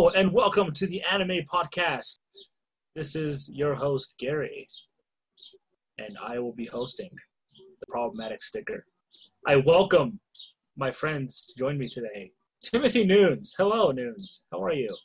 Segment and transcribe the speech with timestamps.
[0.00, 2.20] Hello and welcome to the Anime Podcast.
[2.96, 4.66] This is your host Gary,
[5.98, 7.10] and I will be hosting
[7.78, 8.86] the Problematic Sticker.
[9.46, 10.18] I welcome
[10.78, 12.32] my friends to join me today.
[12.62, 13.54] Timothy Noons.
[13.58, 14.46] Hello, Noons.
[14.50, 14.96] How are you?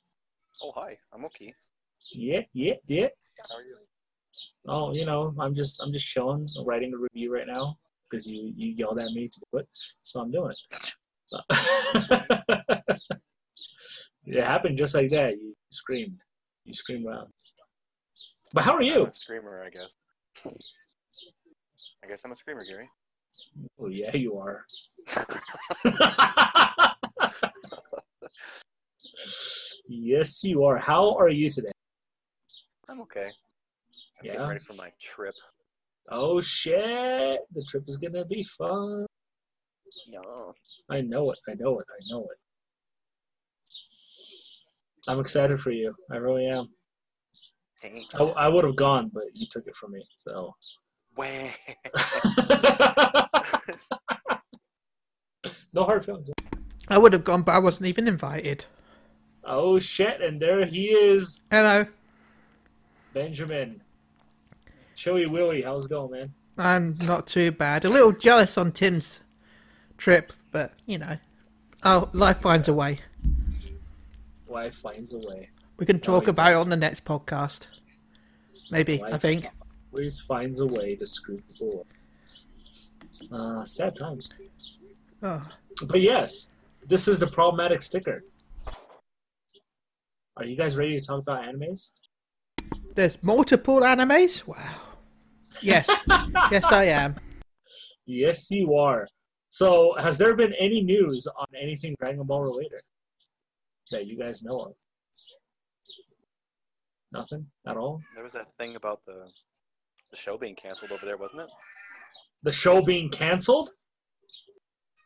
[0.63, 0.97] Oh, hi.
[1.13, 1.53] I'm okay.
[2.13, 3.09] Yeah, yeah, yeah.
[3.49, 3.75] How are you?
[4.65, 7.77] Oh, you know, I'm just I'm just chilling, I'm writing a review right now
[8.09, 9.67] because you you yelled at me to do it,
[10.03, 10.93] so I'm doing it.
[14.25, 15.33] It happened just like that.
[15.39, 16.19] You screamed,
[16.65, 17.27] you screamed loud.
[18.53, 19.05] But how are I'm you?
[19.05, 19.95] a screamer, I guess.
[22.03, 22.89] I guess I'm a screamer, Gary.
[23.79, 24.65] Oh yeah, you are.
[29.87, 30.77] yes, you are.
[30.77, 31.71] How are you today?
[32.89, 33.25] I'm okay.
[34.19, 34.33] I'm Yeah?
[34.33, 35.33] getting ready for my trip.
[36.09, 37.39] Oh shit!
[37.53, 39.05] The trip is gonna be fun.
[40.07, 40.63] Yes.
[40.89, 41.39] I know it.
[41.49, 41.85] I know it.
[41.89, 42.37] I know it.
[45.07, 45.93] I'm excited for you.
[46.11, 46.69] I really am.
[47.81, 48.15] Thanks.
[48.15, 50.03] I, I would have gone, but you took it from me.
[50.15, 50.55] So.
[51.15, 51.53] Way.
[55.73, 56.29] no hard feelings.
[56.87, 58.65] I would have gone, but I wasn't even invited.
[59.43, 60.21] Oh shit!
[60.21, 61.85] And there he is, Hello,
[63.13, 63.81] Benjamin.
[64.95, 66.33] Chili Willy, how's it going, man?
[66.57, 67.85] I'm not too bad.
[67.85, 69.21] A little jealous on Tim's
[69.97, 71.17] trip, but you know,
[71.83, 72.99] oh, life finds a way.
[74.55, 75.49] Life finds a way.
[75.75, 77.67] We can talk about it on the next podcast.
[78.71, 79.47] Maybe I think.
[79.91, 81.87] Always finds a way to screw people up.
[83.33, 84.31] Uh, sad times.
[85.21, 85.45] Oh,
[85.87, 86.53] But yes,
[86.87, 88.23] this is the problematic sticker.
[90.37, 91.91] Are you guys ready to talk about animes?
[92.95, 94.47] there's multiple animes.
[94.47, 94.79] Wow.
[95.61, 95.89] Yes,
[96.49, 97.15] yes, I am.
[98.05, 99.05] Yes, you are.
[99.49, 102.79] So, has there been any news on anything Dragon Ball related
[103.91, 104.73] that you guys know of?
[107.11, 108.01] Nothing at all.
[108.13, 109.29] there was that thing about the
[110.11, 111.49] the show being canceled over there, wasn't it?
[112.43, 113.69] The show being canceled?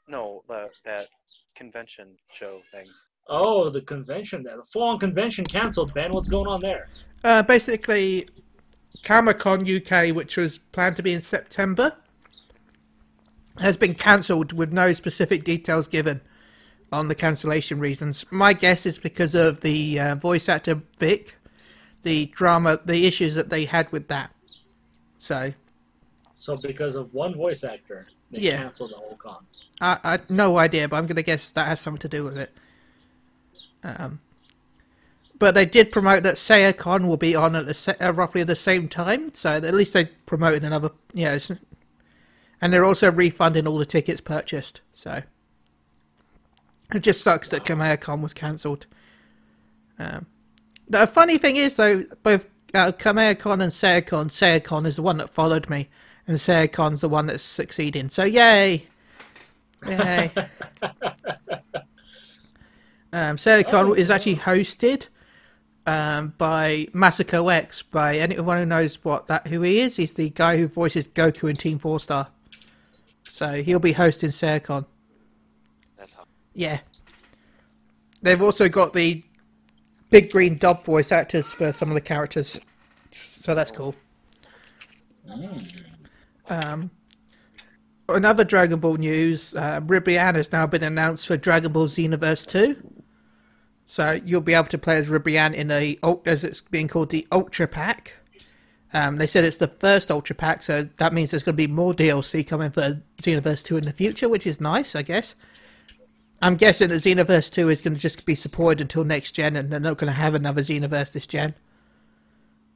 [0.07, 1.07] No, the, that
[1.55, 2.85] convention show thing.
[3.27, 5.93] Oh, the convention, the full-on convention canceled.
[5.93, 6.89] Ben, what's going on there?
[7.23, 8.27] Uh, basically,
[9.03, 11.95] Comic-Con UK, which was planned to be in September,
[13.59, 16.21] has been cancelled with no specific details given
[16.91, 18.25] on the cancellation reasons.
[18.31, 21.37] My guess is because of the uh, voice actor Vic,
[22.03, 24.33] the drama, the issues that they had with that.
[25.17, 25.53] So,
[26.35, 28.57] So, because of one voice actor, they Yeah.
[28.57, 29.45] canceled the whole con.
[29.81, 32.37] I, I no idea, but I'm going to guess that has something to do with
[32.37, 32.51] it.
[33.83, 34.19] Um,
[35.37, 38.55] but they did promote that SeaCon will be on at the uh, roughly at the
[38.55, 41.39] same time, so at least they promoted another, you know,
[42.61, 44.81] and they're also refunding all the tickets purchased.
[44.93, 45.23] So
[46.93, 48.87] it just sucks that KamehaCon was cancelled.
[49.97, 50.25] Um,
[50.87, 55.29] the funny thing is, though, both uh, KamehaCon and SeaCon, SeaCon is the one that
[55.29, 55.89] followed me,
[56.27, 58.09] and SeaCon's the one that's succeeding.
[58.09, 58.85] So yay!
[59.85, 60.31] Yay.
[63.13, 65.07] um, SeaCon Oh, is actually hosted
[65.85, 67.83] um, by MasakoX.
[67.89, 71.49] By anyone who knows what that who he is, he's the guy who voices Goku
[71.49, 72.29] in Team Four Star.
[73.23, 74.85] So he'll be hosting SeaCon.
[76.59, 76.81] Yeah.
[78.21, 79.23] They've also got the
[80.09, 82.59] big green dub voice actors for some of the characters,
[83.31, 83.95] so that's cool.
[86.49, 86.91] Um,
[88.09, 92.75] another Dragon Ball news: uh, Ribrianne has now been announced for Dragon Ball Xenoverse Two.
[93.85, 95.71] So you'll be able to play as Ribrianne in
[96.03, 98.17] ult- as it's being called the Ultra Pack.
[98.91, 101.67] Um, they said it's the first Ultra Pack, so that means there's going to be
[101.67, 105.35] more DLC coming for Xenoverse Two in the future, which is nice, I guess.
[106.41, 109.69] I'm guessing that Xenoverse 2 is going to just be supported until next gen, and
[109.69, 111.53] they're not going to have another Xenoverse this gen.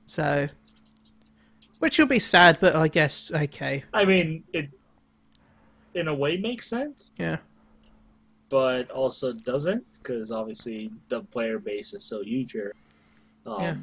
[0.05, 0.47] So,
[1.79, 3.83] which will be sad, but I guess okay.
[3.93, 4.69] I mean, it
[5.93, 7.37] in a way makes sense, Yeah,
[8.49, 12.73] but also doesn't because obviously the player base is so huge here.
[13.45, 13.75] Um, Yeah.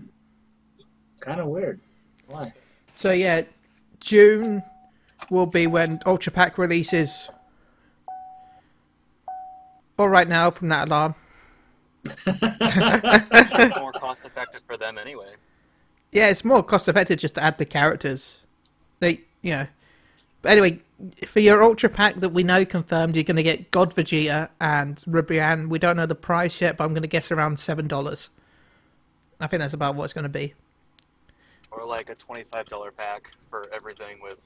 [1.21, 1.81] Kind of weird.
[2.27, 2.53] Why?
[2.97, 3.43] so yeah,
[4.01, 4.63] June
[5.31, 7.29] will be when Ultra Pack releases.
[10.09, 11.15] Right now from that alarm.
[12.05, 15.35] It's more cost effective for them anyway.
[16.13, 18.41] Yeah, it's more cost effective just to add the characters.
[19.01, 19.67] They, you know.
[20.43, 20.81] But anyway,
[21.27, 24.97] for your Ultra Pack that we know confirmed, you're going to get God Vegeta and
[25.07, 25.69] Ribrianne.
[25.69, 28.29] We don't know the price yet, but I'm going to guess around $7.
[29.41, 30.55] I think that's about what it's going to be.
[31.71, 34.45] Or like a twenty-five dollar pack for everything with.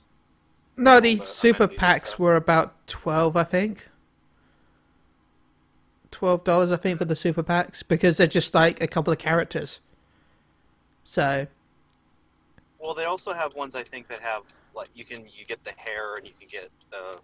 [0.77, 3.89] No, the the super packs were about 12, I think.
[6.15, 9.19] Twelve dollars, I think, for the super packs because they're just like a couple of
[9.19, 9.81] characters.
[11.05, 11.47] So
[12.79, 14.43] Well, they also have ones I think that have
[14.75, 17.19] like you can you get the hair and you can get the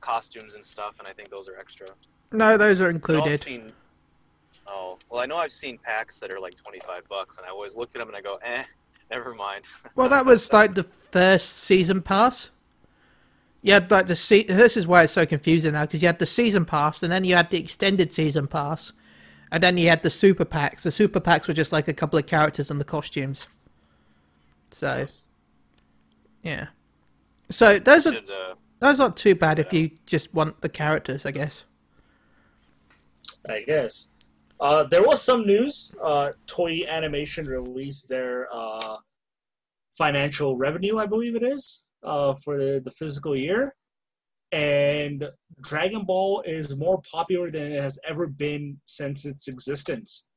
[0.00, 1.88] costumes and stuff, and I think those are extra.
[2.32, 3.42] no, those are included.
[3.42, 3.72] seen.
[4.66, 7.50] Oh well, I know I've seen packs that are like twenty five bucks, and I
[7.50, 8.64] always looked at them and I go, eh,
[9.10, 9.64] never mind.
[9.94, 12.50] Well, that was like the first season pass.
[13.62, 16.18] You had like the se- This is why it's so confusing now because you had
[16.18, 18.92] the season pass, and then you had the extended season pass,
[19.50, 20.82] and then you had the super packs.
[20.82, 23.48] The super packs were just like a couple of characters and the costumes.
[24.70, 25.06] So
[26.42, 26.68] yeah,
[27.50, 31.24] so those are Should, uh, those aren't too bad if you just want the characters,
[31.24, 31.64] I guess.
[33.48, 34.14] I guess.
[34.60, 35.94] Uh, there was some news.
[36.02, 38.96] Uh, Toei Animation released their uh,
[39.92, 43.74] financial revenue, I believe it is, uh, for the, the physical year.
[44.52, 45.28] And
[45.62, 50.30] Dragon Ball is more popular than it has ever been since its existence.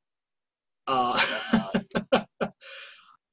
[0.87, 1.17] Uh,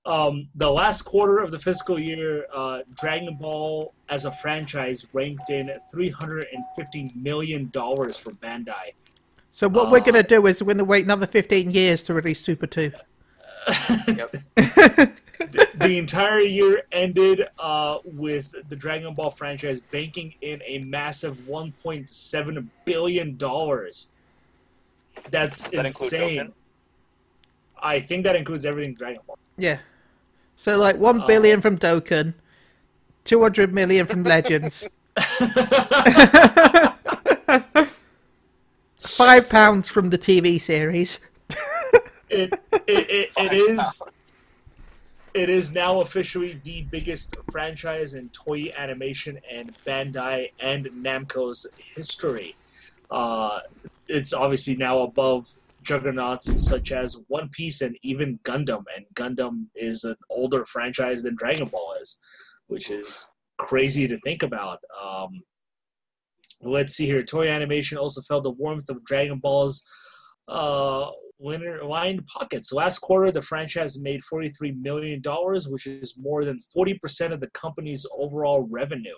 [0.04, 5.50] um, the last quarter of the fiscal year, uh, Dragon Ball as a franchise ranked
[5.50, 8.92] in $350 million for Bandai.
[9.50, 12.40] So what we're Uh, gonna do is we're gonna wait another fifteen years to release
[12.42, 12.92] Super Two.
[14.14, 14.36] yep.
[15.38, 22.66] the entire year ended uh, with the Dragon Ball franchise banking in a massive 1.7
[22.84, 24.12] billion dollars.
[25.30, 26.52] That's Does that insane.
[27.82, 29.38] I think that includes everything Dragon Ball.
[29.58, 29.78] Yeah.
[30.56, 31.26] So like one Oh.
[31.26, 32.34] billion from Dokkan,
[33.24, 34.86] two hundred million from Legends,
[38.98, 41.20] five pounds from the TV series.
[42.28, 44.02] It, it, it, it is
[45.36, 52.56] it is now officially the biggest franchise in Toei Animation and Bandai and Namco's history.
[53.10, 53.60] Uh,
[54.08, 55.46] it's obviously now above
[55.82, 61.36] juggernauts such as One Piece and even Gundam, and Gundam is an older franchise than
[61.36, 62.18] Dragon Ball is,
[62.68, 63.26] which is
[63.58, 64.78] crazy to think about.
[65.04, 65.42] Um,
[66.62, 67.22] let's see here.
[67.22, 69.86] Toei Animation also felt the warmth of Dragon Ball's
[70.48, 72.72] uh, winner lined pockets.
[72.72, 75.20] Last quarter, the franchise made $43 million,
[75.68, 79.16] which is more than 40% of the company's overall revenue.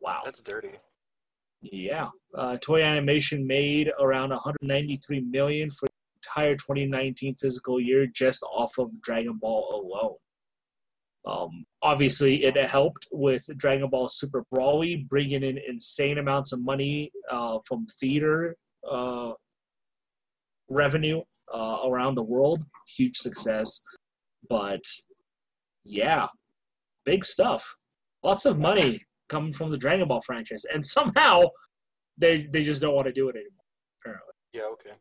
[0.00, 0.22] Wow.
[0.24, 0.72] That's dirty.
[1.62, 8.42] Yeah, uh, Toei Animation made around 193 million for the entire 2019 physical year just
[8.44, 10.16] off of Dragon Ball alone.
[11.26, 17.10] Um, obviously, it helped with Dragon Ball Super Broly bringing in insane amounts of money
[17.30, 18.54] uh, from theater
[18.88, 19.32] uh,
[20.68, 21.20] revenue
[21.52, 22.62] uh, around the world.
[22.96, 23.80] Huge success,
[24.48, 24.82] but
[25.84, 26.26] yeah,
[27.04, 27.76] big stuff.
[28.22, 31.42] Lots of money coming from the Dragon Ball franchise, and somehow
[32.18, 33.64] they they just don't want to do it anymore.
[34.00, 34.32] Apparently.
[34.52, 34.62] Yeah.
[34.72, 34.94] Okay.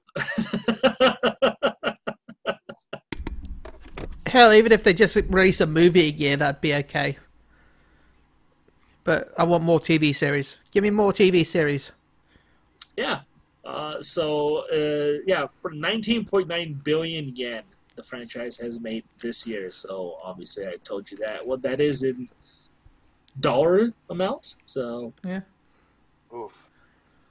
[4.27, 7.17] Hell, even if they just release a movie a year, that'd be okay.
[9.06, 10.57] But I want more TV series.
[10.71, 11.91] Give me more TV series.
[12.97, 13.21] yeah.
[13.65, 17.63] Uh, so uh, yeah, for 19.9 billion yen,
[17.95, 19.71] the franchise has made this year.
[19.71, 21.45] So obviously, I told you that.
[21.45, 22.29] What that is in
[23.39, 24.56] dollar amount.
[24.65, 25.41] So yeah,
[26.33, 26.51] Oof.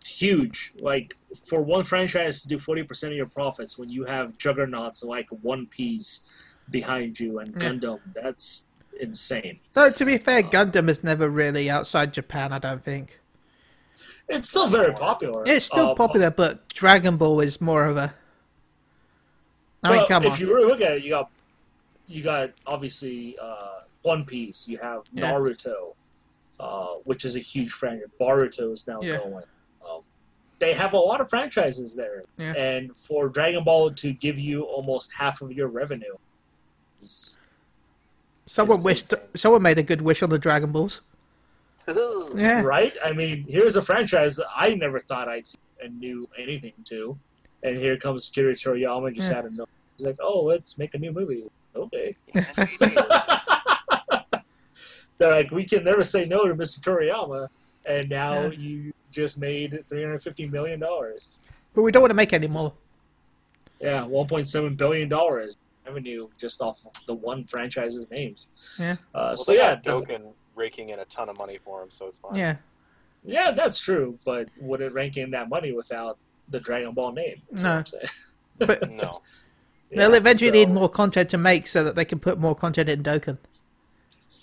[0.04, 0.72] huge.
[0.78, 1.14] Like
[1.44, 5.66] for one franchise to do 40% of your profits when you have juggernauts like One
[5.66, 6.28] Piece
[6.70, 7.58] behind you and Yeah.
[7.70, 9.60] Gundam, that's insane.
[9.72, 12.52] Though to be fair, Gundam is never really outside Japan.
[12.52, 13.20] I don't think
[14.28, 15.44] It's still very popular.
[15.46, 18.14] it's still Uh, popular, but Dragon Ball is more of a.
[19.82, 20.38] I mean, come if on.
[20.40, 21.30] you really look at it, you got
[22.06, 24.66] you got obviously uh, One Piece.
[24.68, 25.32] You have Yeah.
[25.32, 25.94] Naruto,
[26.60, 28.08] uh, which is a huge franchise.
[28.20, 29.18] Boruto is now Yeah.
[29.18, 29.44] going.
[29.88, 30.00] Um,
[30.58, 32.52] they have a lot of franchises there, Yeah.
[32.54, 36.14] and for Dragon Ball to give you almost half of your revenue,
[37.00, 37.38] is,
[38.46, 39.12] Someone wished.
[39.34, 41.00] Someone made a good wish on the Dragon Balls.
[41.88, 42.62] Yeah.
[42.62, 42.96] right?
[43.04, 47.18] I mean, here's a franchise I never thought I'd see and knew anything to,
[47.62, 49.38] and here comes Akira Toriyama just Yeah.
[49.38, 49.66] out of nowhere.
[49.96, 51.44] He's like, "Oh, let's make a new movie."
[51.76, 52.16] Okay.
[52.34, 52.86] Yes, we.
[55.18, 56.80] They're like, we can never say no to Mr.
[56.80, 57.48] Toriyama,
[57.86, 58.50] and now Yeah.
[58.58, 61.34] you just made three hundred fifty million dollars.
[61.74, 62.72] But we don't want to make any more.
[63.80, 68.74] Yeah, one point seven billion dollars revenue just off of the one franchise's names.
[68.80, 68.92] Yeah.
[69.14, 71.90] Uh, Well, so yeah, have the- Dokkan raking in a ton of money for him,
[71.90, 72.34] so it's fine.
[72.36, 72.56] Yeah.
[73.24, 74.18] yeah, that's true.
[74.24, 76.18] But would it rank in that money without
[76.48, 77.42] the Dragon Ball name?
[77.52, 77.82] No.
[78.58, 79.20] But No.
[79.90, 82.88] they'll eventually so- need more content to make so that they can put more content
[82.88, 83.36] in Dokkan.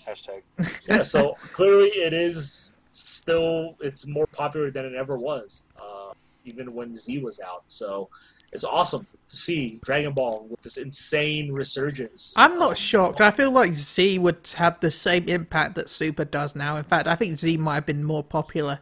[0.06, 0.42] Hashtag.
[0.88, 5.64] yeah, so clearly it is still it's more popular than it ever was.
[5.80, 6.12] Uh,
[6.44, 7.62] even when Z was out.
[7.64, 8.10] So
[8.52, 12.34] it's awesome to see Dragon Ball with this insane resurgence.
[12.36, 13.20] I'm not Um, shocked.
[13.20, 16.76] I feel like Z would have the same impact that Super does now.
[16.76, 18.78] In fact, I think Z might have been more popular.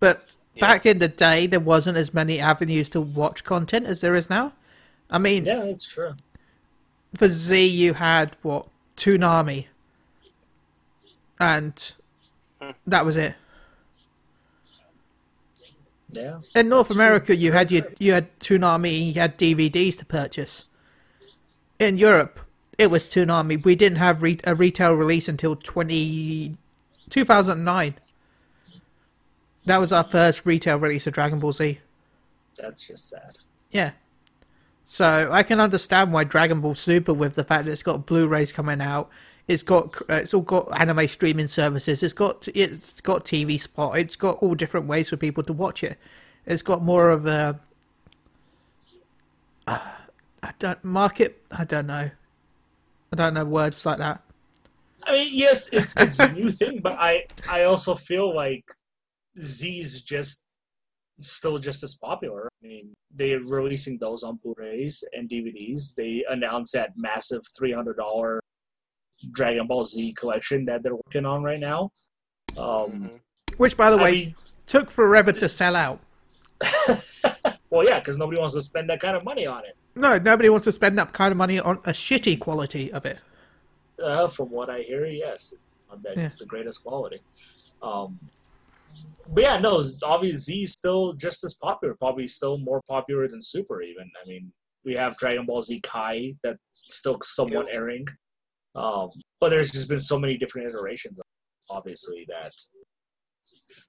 [0.00, 0.60] But Yeah.
[0.66, 4.28] back in the day, there wasn't as many avenues to watch content as there is
[4.28, 4.52] now.
[5.10, 6.14] I mean, Yeah, that's true.
[7.16, 8.66] for Z, you had what
[8.96, 9.66] Toonami,
[11.38, 11.92] and
[12.60, 12.70] Hmm.
[12.86, 13.34] that was it.
[16.16, 16.38] Yeah.
[16.54, 17.36] In North America, true.
[17.36, 20.64] you had your, you had Toonami and you had DVDs to purchase.
[21.78, 22.40] In Europe,
[22.78, 23.64] it was Toonami.
[23.64, 26.56] We didn't have re- a retail release until 20,
[27.10, 27.94] 2009.
[29.66, 31.80] That was our first retail release of Dragon Ball Z.
[32.56, 33.36] That's just sad.
[33.70, 33.92] Yeah.
[34.84, 38.52] So I can understand why Dragon Ball Super, with the fact that it's got Blu-rays
[38.52, 39.08] coming out,
[39.46, 43.98] it's got uh, it's all got anime streaming services, it's got it's got TV spot,
[43.98, 45.98] it's got all different ways for people to watch it.
[46.46, 47.60] It's got more of a
[49.66, 49.78] uh,
[50.42, 51.42] I don't market.
[51.50, 52.10] I don't know.
[53.12, 54.22] I don't know words like that.
[55.06, 58.64] I mean, yes, it's it's a new thing, but I I also feel like
[59.40, 60.42] Z's just
[61.18, 62.48] still just as popular.
[62.62, 65.94] I mean, they're releasing those on Blu-rays and DVDs.
[65.94, 68.40] They announced that massive three hundred dollar
[69.32, 71.90] Dragon Ball Z collection that they're working on right now.
[72.56, 73.20] Um, Mhm.
[73.56, 74.34] Which, by the I way, mean,
[74.66, 76.00] took forever to sell out.
[77.70, 79.76] well, yeah, because nobody wants to spend that kind of money on it.
[79.94, 83.18] No, nobody wants to spend that kind of money on a shitty quality of it.
[84.02, 85.54] Uh, from what I hear, yes,
[85.88, 86.30] on that Yeah.
[86.38, 87.20] the greatest quality.
[87.82, 88.16] Um,
[89.28, 91.94] but yeah, no, obviously Z is still just as popular.
[91.94, 93.82] Probably still more popular than Super.
[93.82, 94.52] Even I mean,
[94.84, 97.74] we have Dragon Ball Z Kai that's still somewhat Yeah.
[97.74, 98.06] airing.
[98.74, 101.20] Um, but there's just been so many different iterations,
[101.70, 102.52] obviously, that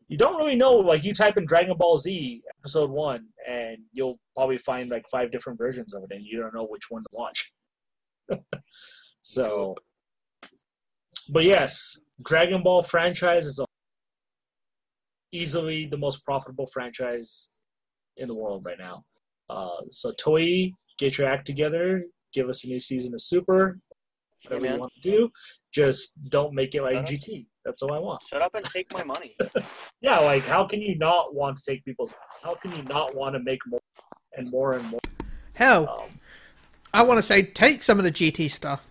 [0.07, 0.73] you don't really know.
[0.73, 5.31] Like you type in Dragon Ball Z Episode One, and you'll probably find like five
[5.31, 7.53] different versions of it, and you don't know which one to watch.
[9.21, 9.75] so,
[11.29, 13.59] but yes, Dragon Ball franchise is
[15.31, 17.61] easily the most profitable franchise
[18.17, 19.03] in the world right now.
[19.49, 22.03] Uh, so Toei, get your act together.
[22.33, 23.79] Give us a new season of Super.
[24.45, 24.73] Whatever man.
[24.75, 25.29] you want to do,
[25.73, 27.09] just don't make it like Shut up.
[27.11, 27.45] GT.
[27.63, 28.21] That's all I want.
[28.29, 29.35] Shut up and take my money.
[30.01, 32.13] Yeah, like how can you not want to take people's?
[32.43, 33.79] How can you not want to make more
[34.37, 34.99] and more and more?
[35.53, 36.19] Hell, Um,
[36.93, 38.85] I want to say take some of the GT stuff.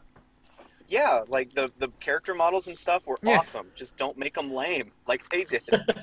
[0.88, 3.38] Yeah, like the the character models and stuff were Yeah.
[3.38, 3.68] awesome.
[3.76, 5.62] Just don't make them lame like they did.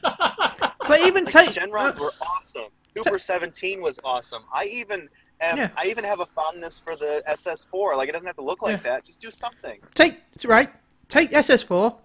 [0.88, 2.70] But even Like take Shenrons uh, were awesome.
[2.98, 4.43] Super 17 was awesome.
[4.53, 5.10] I even
[5.42, 5.70] am, Yeah.
[5.78, 7.98] I even have a fondness for the SS4.
[7.98, 9.06] Like it doesn't have to look like that.
[9.06, 9.80] Just do something.
[9.96, 10.70] take right,
[11.10, 11.96] take SS4,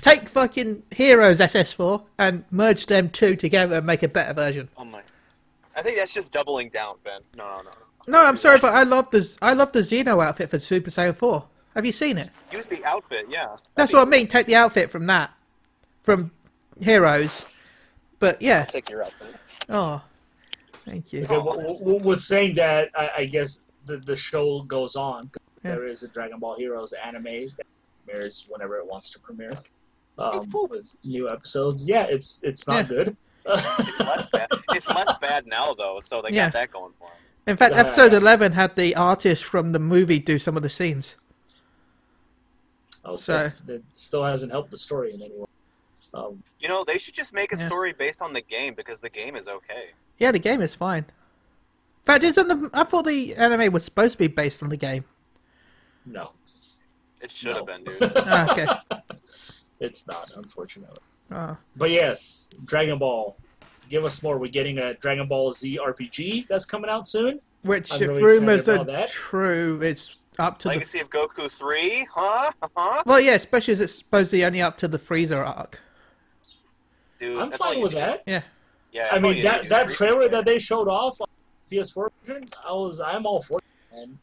[0.00, 4.68] take fucking Heroes SS4, and merge them two together and make a better version.
[4.76, 5.02] Oh my.
[5.76, 7.20] I think that's just doubling down, Ben.
[7.36, 7.70] No, no, no.
[8.06, 11.14] No, I'm sorry, but I love the I love the Xeno outfit for Super Saiyan
[11.16, 11.44] 4.
[11.76, 12.30] Have you seen it?
[12.50, 13.56] Use the outfit, yeah.
[13.76, 14.26] That's what I mean.
[14.26, 15.30] Take the outfit from that,
[16.02, 16.32] from
[16.80, 17.44] Heroes.
[18.18, 19.36] But yeah, Take your outfit.
[19.68, 20.02] oh,
[20.84, 21.24] thank you.
[21.24, 25.30] okay, w- w- with saying that, I, I guess the the show goes on.
[25.64, 25.72] Yeah.
[25.76, 27.24] There is a Dragon Ball Heroes anime
[27.56, 27.66] that
[28.06, 29.50] premieres whenever it wants to premiere.
[29.52, 29.66] It's
[30.46, 30.70] Um, poop.
[30.70, 31.88] with new episodes.
[31.88, 32.96] Yeah, it's it's not Yeah.
[32.96, 33.16] good.
[33.46, 34.48] It's less bad.
[34.70, 36.46] It's less bad now though, so they Yeah.
[36.46, 37.16] got that going for them.
[37.46, 41.16] In fact, episode 11 had the artist from the movie do some of the scenes.
[43.04, 45.46] Oh, So- but it still hasn't helped the story in any way.
[46.12, 47.66] Um, You know, they should just make a Yeah.
[47.66, 49.90] story based on the game because the game is okay.
[50.18, 51.04] Yeah, the game is fine.
[51.04, 54.76] In fact, isn't the, I thought the anime was supposed to be based on the
[54.76, 55.04] game.
[56.06, 56.32] no,
[57.20, 57.98] It should have been, dude.
[58.16, 58.66] Ah, okay.
[59.80, 60.98] it's not, unfortunately.
[61.30, 61.56] Oh.
[61.76, 63.36] But yes, Dragon Ball.
[63.88, 64.38] Give us more.
[64.38, 67.40] We're getting a Dragon Ball Z RPG that's coming out soon.
[67.62, 69.10] Which, really rumors are that.
[69.10, 70.74] true, it's up to the.
[70.74, 72.06] Legacy of Goku 3?
[72.12, 72.50] Huh?
[72.76, 73.02] Huh?
[73.04, 75.80] Well, yeah, especially as it's supposedly only up to the Frieza arc.
[77.20, 77.98] Dude, I'm fine with need.
[78.00, 78.22] that.
[78.26, 78.42] Yeah.
[78.92, 81.28] Yeah, I mean that that trailer that they showed off on
[81.70, 83.64] PS4 version, I was I'm all for it,
[83.96, 84.18] man.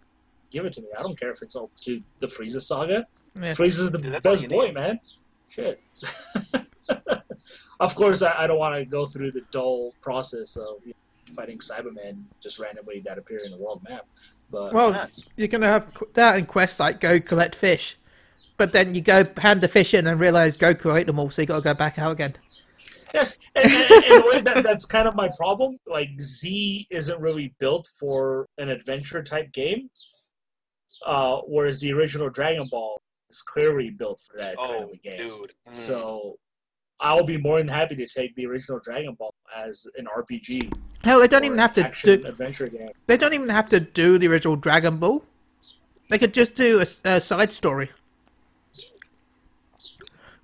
[0.52, 0.88] Give it to me.
[0.98, 3.06] I don't care if it's up to the Frieza saga.
[3.36, 3.52] Yeah.
[3.52, 4.74] Frieza's the Dude, best boy, need.
[4.74, 5.00] man.
[5.48, 5.80] Shit.
[7.80, 10.94] of course, I, I don't want to go through the dull process of you
[11.30, 14.06] know, fighting Saibamen just randomly that appear in the world map.
[14.52, 15.12] But Well, not?
[15.36, 17.98] you're going to have that in quests like go collect fish.
[18.58, 21.42] But then you go hand the fish in and realize Goku ate them all, so
[21.44, 22.36] you got to go back out again.
[23.14, 25.78] Yes, and, and, in a way, that, that's kind of my problem.
[25.88, 29.90] Like Z isn't really built for an adventure type game,
[31.06, 33.00] uh, whereas the original Dragon Ball
[33.30, 35.18] is clearly built for that kind Oh, of a game.
[35.18, 35.54] dude.
[35.70, 35.76] Mm.
[35.76, 36.36] So
[37.00, 40.74] I'll be more than happy to take the original Dragon Ball as an RPG.
[41.04, 42.28] Hell, they don't even have to action do.
[42.28, 42.90] adventure game.
[43.06, 45.24] They don't even have to do the original Dragon Ball.
[46.10, 47.90] They could just do a, a side story.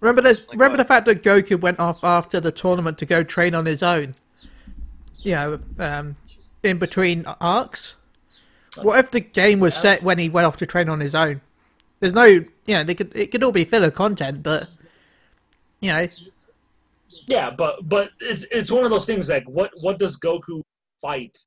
[0.03, 0.77] Remember the Like remember what?
[0.77, 4.15] the fact that Goku went off after the tournament to go train on his own.
[5.19, 6.17] You know, um,
[6.61, 7.95] in between arcs.
[8.81, 11.39] What if the game was set when he went off to train on his own?
[12.01, 14.67] There's no, you know, they could it could all be filler content, but
[15.79, 16.07] you know,
[17.25, 20.61] Yeah, but but it's it's one of those things like what what does Goku
[21.01, 21.37] fight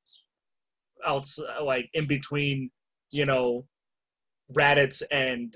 [1.07, 2.71] else like in between,
[3.11, 3.67] you know,
[4.55, 5.55] Raditz and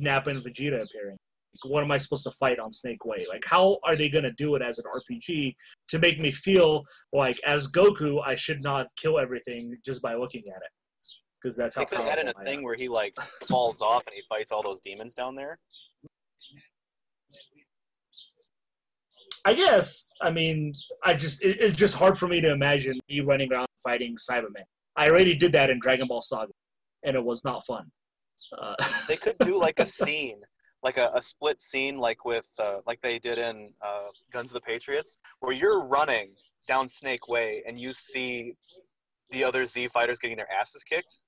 [0.00, 1.16] Nappa and Vegeta appearing?
[1.64, 3.26] Like, what am I supposed to fight on Snake Way?
[3.28, 5.54] Like how are they gonna do it as an RPG
[5.88, 10.42] to make me feel like as Goku I should not kill everything just by looking
[10.48, 10.70] at it?
[11.40, 13.14] Because that's how They could add in a thing where he like
[13.48, 15.58] falls off and he fights all those demons down there.
[19.46, 20.12] I guess.
[20.20, 20.74] I mean,
[21.04, 24.64] I just it, it's just hard for me to imagine me running around fighting Saibamen.
[24.96, 26.52] I already did that in Dragon Ball Saga,
[27.04, 27.86] and it was not fun.
[28.58, 28.74] Uh,
[29.08, 30.40] They could do like a scene,
[30.82, 34.54] like a, a split scene, like with uh, like they did in uh, Guns of
[34.54, 36.30] the Patriots, where you're running
[36.66, 38.54] down Snake Way and you see
[39.30, 41.20] the other Z fighters getting their asses kicked.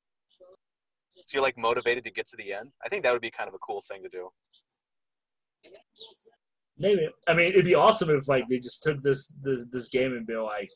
[1.27, 2.71] So you're like motivated to get to the end.
[2.85, 4.29] I think that would be kind of a cool thing to do.
[6.79, 7.09] maybe.
[7.27, 10.27] I mean, it'd be awesome if like they just took this this this game and
[10.27, 10.71] be like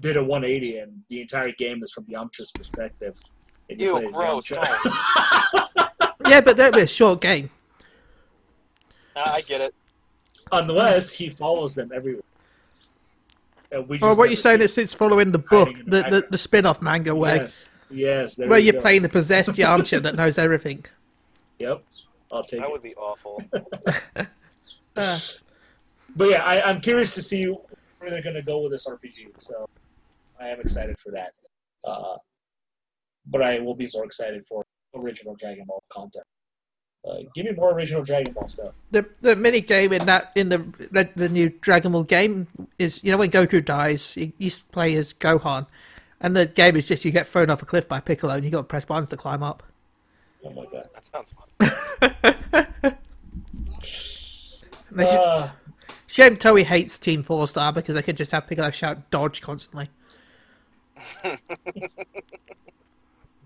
[0.00, 3.14] did a 180, and the entire game is from Yamcha's perspective.
[3.70, 4.50] And you Ew, gross,
[6.26, 7.50] yeah, but that'd be a short game.
[9.14, 9.74] Uh, I get it.
[10.52, 12.22] Unless he follows them everywhere.
[13.70, 16.00] And we what never you saying see is it's following the book, the the, the,
[16.00, 16.40] background.
[16.40, 17.14] spin-off manga it.
[17.16, 18.36] where Yes, yes.
[18.36, 18.80] There where you you're go.
[18.80, 20.84] playing the possessed Yamcha that knows everything.
[21.58, 21.82] Yep,
[22.32, 22.72] I'll take That it.
[22.72, 23.42] would be awful.
[24.96, 25.18] Uh,
[26.16, 29.28] But yeah, I, I'm curious to see where they're going to go with this RPG.
[29.38, 29.68] So
[30.40, 31.32] I am excited for that.
[31.84, 32.16] Uh,
[33.30, 36.24] but I will be more excited for original Dragon Ball content.
[37.08, 38.74] Uh, give me more original Dragon Ball stuff.
[38.90, 40.58] the the mini game in that in the,
[40.90, 44.94] the the new Dragon Ball game is you know when Goku dies, you, you play
[44.96, 45.66] as Gohan,
[46.20, 48.50] and the game is just you get thrown off a cliff by Piccolo and you
[48.50, 49.62] got to press buttons to climb up.
[50.44, 50.88] Oh my god.
[50.94, 52.96] That sounds fun.
[53.82, 55.50] Should, Uh,
[56.06, 59.90] shame Toei hates Team Four Star because they could just have Piccolo shout dodge constantly.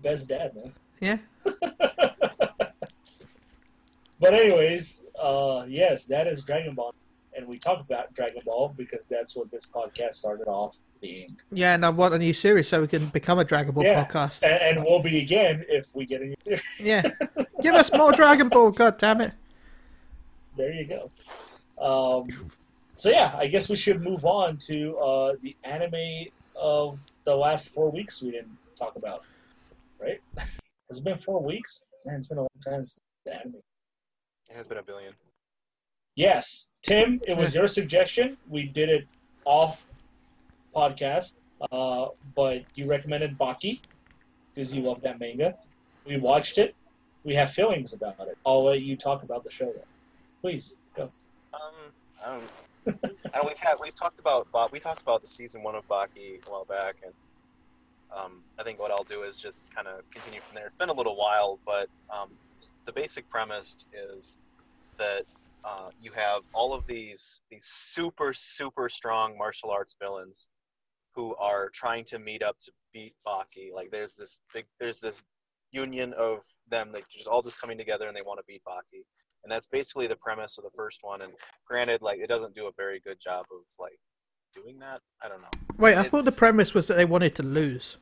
[0.03, 0.73] best dad, man.
[1.01, 1.17] Yeah.
[4.19, 6.93] But anyways, uh, yes, that is Dragon Ball,
[7.35, 11.73] and we talk about Dragon Ball because that's what this podcast started off being, Yeah,
[11.73, 14.05] and I want a new series so we can become a Dragon Ball Yeah.
[14.05, 14.43] podcast.
[14.43, 16.61] and, and will be again if we get a new series.
[16.79, 17.09] Yeah.
[17.61, 19.33] Give us more Dragon Ball, god damn it.
[20.55, 21.11] there you go.
[21.83, 22.49] Um,
[22.95, 27.73] so yeah, I guess we should move on to uh, the anime of the last
[27.73, 29.23] four weeks we didn't talk about.
[30.03, 30.19] Right?
[30.37, 31.83] Has it been four weeks?
[32.05, 33.53] Man, it's been a long time since the anime.
[34.49, 35.13] It has been a billion.
[36.15, 38.37] Yes, Tim, it was your suggestion.
[38.49, 39.07] We did it
[39.45, 39.87] off
[40.75, 41.39] podcast,
[41.71, 43.79] uh, but you recommended Baki
[44.53, 45.53] because you love that manga.
[46.05, 46.75] We watched it.
[47.23, 48.37] We have feelings about it.
[48.45, 49.71] I'll let you talk about the show.
[49.71, 49.81] Though.
[50.41, 51.03] Please go.
[51.53, 51.71] Um,
[52.23, 52.43] I don't.
[53.33, 56.45] I don't, we've had we've talked about we talked about the season one of Baki
[56.45, 57.13] a while back, and
[58.17, 60.67] um, I think what I'll do is just kind of continue from there.
[60.67, 62.29] It's been a little while, but um,
[62.85, 64.37] the basic premise is
[64.97, 65.23] that
[65.63, 70.49] uh, you have all of these these super super strong martial arts villains
[71.15, 73.73] who are trying to meet up to beat Baki.
[73.73, 75.23] Like there's this big there's this
[75.71, 79.03] union of them that just all just coming together and they want to beat Baki
[79.43, 81.21] and that's basically the premise of the first one.
[81.21, 81.33] And
[81.67, 83.99] granted, like it doesn't do a very good job of like
[84.53, 85.01] doing that.
[85.21, 85.47] I don't know.
[85.77, 87.97] Wait, I thought the premise was that they wanted to lose.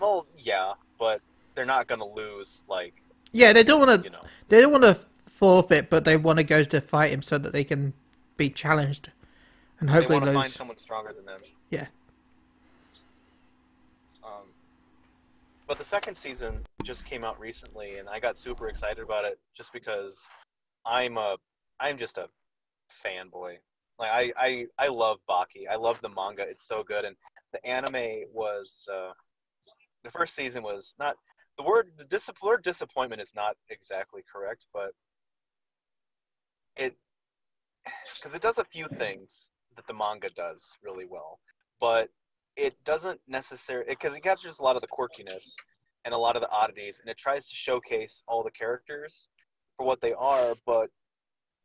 [0.00, 1.20] Well, yeah, but
[1.54, 2.62] they're not gonna lose.
[2.68, 2.94] Like
[3.32, 4.04] Yeah, they don't want to.
[4.04, 4.16] you to.
[4.16, 7.38] know, They don't want to forfeit, but they want to go to fight him so
[7.38, 7.92] that they can
[8.36, 9.10] be challenged
[9.80, 10.54] and hopefully want to find lose.
[10.54, 11.40] someone stronger than them.
[11.70, 11.86] Yeah.
[14.24, 14.44] Um,
[15.66, 19.38] but the second season just came out recently, and I got super excited about it
[19.56, 20.28] just because
[20.84, 21.36] I'm a
[21.80, 22.28] I'm just a
[23.04, 23.56] fanboy.
[23.98, 25.68] Like I I I love Baki.
[25.70, 26.42] I love the manga.
[26.42, 27.16] It's so good, and
[27.52, 29.12] the anime was uh,
[30.04, 31.16] the first season was not
[31.56, 34.90] the word the dis- word disappointment is not exactly correct, but
[36.76, 36.94] it
[38.18, 41.38] because it does a few things that the manga does really well,
[41.80, 42.08] but
[42.56, 45.56] it doesn't necessarily because it captures a lot of the quirkiness
[46.04, 49.28] and a lot of the oddities, and it tries to showcase all the characters
[49.76, 50.88] for what they are, but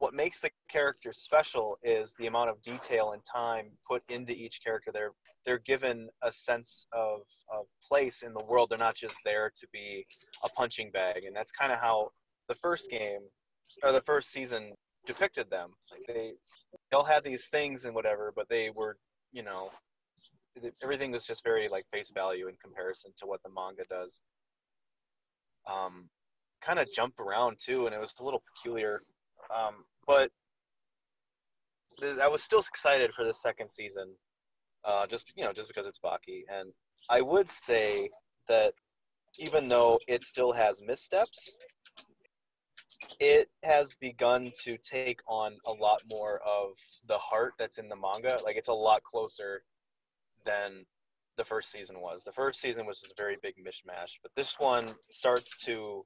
[0.01, 4.59] what makes the character special is the amount of detail and time put into each
[4.63, 4.89] character.
[4.91, 5.11] They're
[5.45, 7.21] they're given a sense of
[7.53, 8.69] of place in the world.
[8.69, 10.03] They're not just there to be
[10.43, 12.09] a punching bag, and that's kind of how
[12.49, 13.21] the first game
[13.83, 14.73] or the first season
[15.05, 15.69] depicted them.
[16.07, 16.33] They
[16.89, 18.97] they all had these things and whatever, but they were
[19.31, 19.69] you know
[20.83, 24.19] everything was just very like face value in comparison to what the manga does.
[25.71, 26.09] Um,
[26.65, 29.03] kind of jump around too, and it was a little peculiar.
[29.55, 30.31] Um, but
[32.21, 34.13] I was still excited for the second season,
[34.83, 36.71] uh, just you know, just because it's Baki, and
[37.09, 38.09] I would say
[38.47, 38.73] that
[39.39, 41.57] even though it still has missteps,
[43.19, 46.71] it has begun to take on a lot more of
[47.07, 48.37] the heart that's in the manga.
[48.43, 49.63] Like it's a lot closer
[50.45, 50.85] than
[51.37, 52.23] the first season was.
[52.23, 56.05] The first season was just a very big mishmash, but this one starts to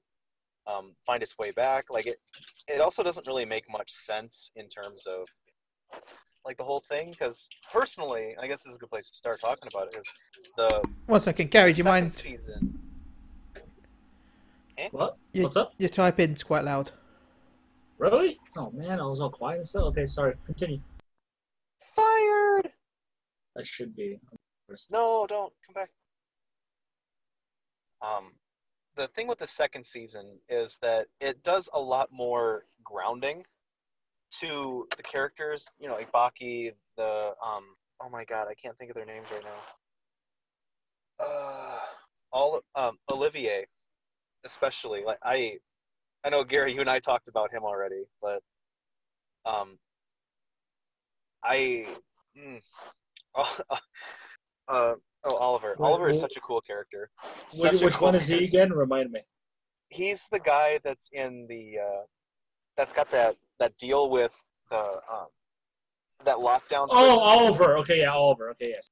[0.67, 1.85] um, find its way back.
[1.89, 2.17] Like it,
[2.67, 5.27] it also doesn't really make much sense in terms of
[6.45, 7.11] like the whole thing.
[7.11, 9.99] Because personally, I guess this is a good place to start talking about it.
[9.99, 10.11] Is
[10.57, 11.73] the one second, Gary?
[11.73, 12.13] Do you mind?
[12.13, 12.79] Season.
[14.77, 14.89] Eh?
[14.91, 15.17] What?
[15.33, 15.73] Your, What's up?
[15.77, 16.91] Your typing's quite loud.
[17.97, 18.37] Really?
[18.57, 19.85] Oh man, I was all quiet and stuff.
[19.85, 20.35] Okay, sorry.
[20.45, 20.79] Continue.
[21.79, 22.71] Fired.
[23.57, 24.19] I should be.
[24.91, 25.89] No, don't come back.
[28.01, 28.33] Um,
[28.95, 33.43] the thing with the second season is that it does a lot more grounding
[34.39, 35.67] to the characters.
[35.79, 39.43] You know, Ibaki, the um, oh my god, I can't think of their names right
[39.43, 41.25] now.
[41.25, 41.79] Uh,
[42.31, 43.65] all um, Olivier,
[44.45, 45.03] especially.
[45.03, 45.57] Like I,
[46.23, 48.41] I know Gary, you and I talked about him already, but
[49.45, 49.77] um,
[51.43, 51.85] I.
[52.37, 52.61] Mm,
[54.67, 55.75] uh, Oh, Oliver.
[55.79, 57.09] Oliver is such a cool character.
[57.57, 58.71] Which, which cool one is he again?
[58.71, 59.21] Remind me.
[59.89, 62.03] He's the guy that's in the uh,
[62.77, 64.33] that's got that that deal with
[64.69, 65.27] the um,
[66.25, 66.87] that lockdown.
[66.91, 67.77] Oh, Oliver.
[67.77, 68.49] Okay, yeah, Oliver.
[68.51, 68.89] Okay, yes.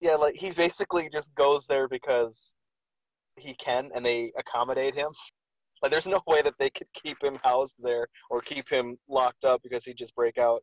[0.00, 2.54] Yeah, like he basically just goes there because
[3.36, 5.08] he can, and they accommodate him.
[5.82, 9.44] Like, there's no way that they could keep him housed there or keep him locked
[9.44, 10.62] up because he'd just break out.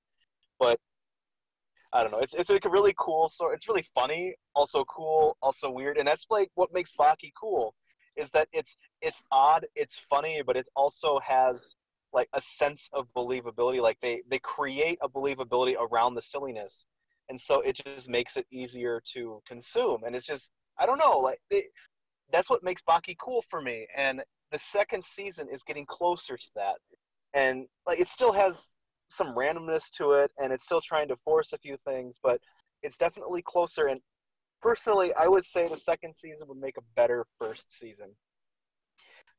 [0.59, 0.79] But
[1.93, 2.19] I don't know.
[2.19, 3.53] It's it's like a really cool sort.
[3.53, 7.75] It's really funny, also cool, also weird, and that's like what makes Baki cool,
[8.15, 11.75] is that it's it's odd, it's funny, but it also has
[12.11, 13.79] like a sense of believability.
[13.79, 16.87] Like they they create a believability around the silliness,
[17.29, 20.03] and so it just makes it easier to consume.
[20.03, 21.39] And it's just I don't know, like
[22.31, 23.87] that's what makes Baki cool for me.
[23.95, 26.77] And the second season is getting closer to that,
[27.35, 28.73] and like it still has
[29.13, 32.39] some randomness to it, and it's still trying to force a few things, but
[32.81, 33.87] it's definitely closer.
[33.87, 34.01] And
[34.61, 38.15] personally, I would say the second season would make a better first season,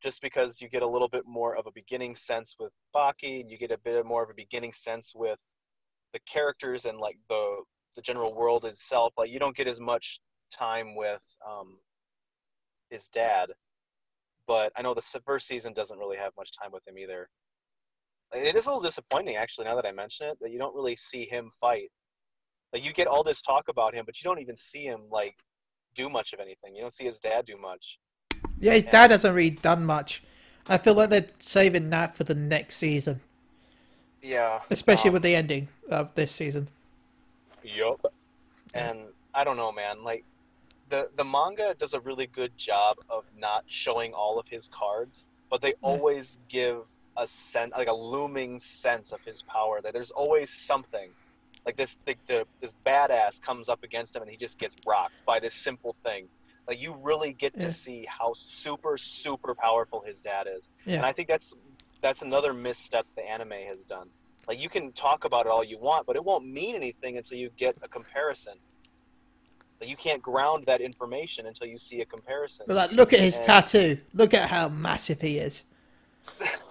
[0.03, 3.51] just because you get a little bit more of a beginning sense with Baki, and
[3.51, 5.39] you get a bit more of a beginning sense with
[6.13, 7.57] the characters and like the
[7.97, 9.13] the general world itself.
[9.17, 10.21] Like you don't get as much
[10.53, 11.79] time with um,
[12.91, 13.51] his dad,
[14.47, 17.29] but I know the first season doesn't really have much time with him either
[18.33, 20.97] it is a little disappointing actually now that I mention it that you don't really
[20.97, 21.91] see him fight.
[22.73, 25.37] Like you get all this talk about him, but you don't even see him like
[25.95, 26.75] do much of anything.
[26.75, 27.99] You don't see his dad do much.
[28.59, 30.23] Yeah, his and, dad hasn't really done much.
[30.67, 33.21] I feel like they're saving that for the next season.
[34.23, 34.61] Yeah.
[34.71, 36.69] Especially um, with the ending of this season.
[37.63, 38.13] Yup.
[38.73, 39.01] And
[39.35, 40.03] I don't know, man.
[40.03, 40.25] Like
[40.89, 45.27] the the manga does a really good job of not showing all of his cards,
[45.51, 49.81] but they always give a sense, like a looming sense of his power.
[49.83, 51.11] That there's always something,
[51.67, 55.25] like this, the, the, this badass comes up against him and he just gets rocked
[55.25, 56.29] by this simple thing.
[56.67, 57.65] Like you really get yeah.
[57.65, 60.97] to see how super, super powerful his dad is, yeah.
[60.97, 61.55] and I think that's
[62.01, 64.09] that's another misstep the anime has done.
[64.49, 67.39] Like you can talk about it all you want, but it won't mean anything until
[67.39, 68.55] you get a comparison.
[69.81, 72.65] Like you can't ground that information until you see a comparison.
[72.67, 73.45] But like, look at his and...
[73.45, 73.99] tattoo.
[74.15, 75.65] Look at how massive he is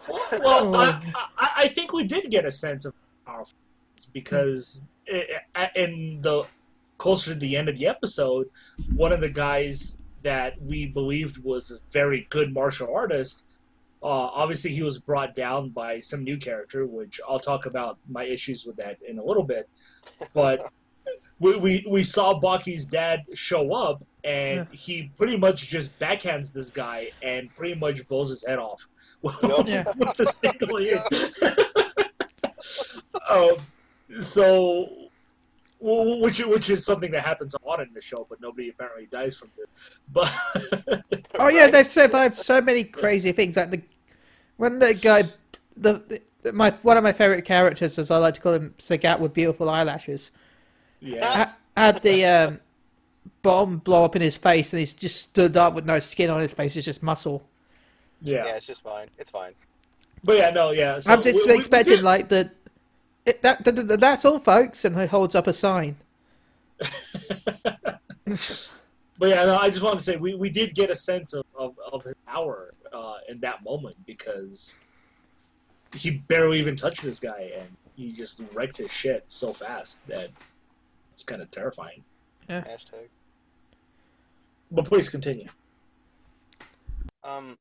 [0.08, 1.02] well, I,
[1.38, 2.94] I, I, think we did get a sense of
[3.26, 3.58] powerful
[4.12, 5.30] because it,
[5.76, 6.46] in the
[6.98, 8.50] closer to the end of the episode,
[8.96, 13.52] one of the guys that we believed was a very good martial artist.
[14.02, 18.24] Uh, obviously, he was brought down by some new character, which I'll talk about my
[18.24, 19.70] issues with that in a little bit.
[20.34, 20.72] But
[21.40, 24.78] we, we, we saw Baki's dad show up, and yeah.
[24.78, 28.88] he pretty much just backhands this guy and pretty much blows his head off
[29.66, 29.86] yeah.
[29.98, 31.04] with the single yeah.
[33.30, 33.56] um,
[34.20, 34.90] so,
[35.80, 39.38] which which is something that happens a lot in the show, but nobody apparently dies
[39.38, 39.70] from it.
[40.12, 43.56] But oh yeah, they've survived so many crazy things.
[43.56, 43.82] Like the
[44.58, 45.24] when the guy
[45.78, 49.20] the, the my one of my favorite characters, as I like to call him, Sagat
[49.20, 50.32] with beautiful eyelashes.
[51.00, 51.62] Yes.
[51.76, 52.60] had the um,
[53.42, 56.42] bomb blow up in his face, and he's just stood up with no skin on
[56.42, 56.76] his face.
[56.76, 57.48] It's just muscle.
[58.24, 58.56] Yeah, Yeah.
[58.56, 59.08] it's just fine.
[59.20, 59.54] It's fine.
[60.24, 60.98] But yeah, no, yeah.
[61.00, 62.50] So I'm just we- we- we expecting like the.
[63.26, 65.98] It, that, that, that- that's all, folks, and he holds up a sign.
[69.20, 71.46] But yeah, no, I just wanted to say we, we did get a sense of,
[71.56, 74.80] of, of his power uh, in that moment because
[75.94, 80.30] he barely even touched this guy and he just wrecked his shit so fast that
[81.14, 82.04] it's kind of terrifying.
[82.50, 82.62] Yeah.
[82.62, 83.06] Hashtag.
[84.72, 85.48] But please continue.
[87.24, 87.56] Um,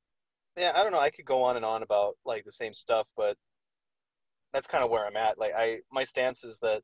[0.56, 0.98] yeah, I don't know.
[0.98, 3.36] I could go on and on about like the same stuff, but
[4.52, 5.38] that's kind of where I'm at.
[5.38, 6.82] Like, I my stance is that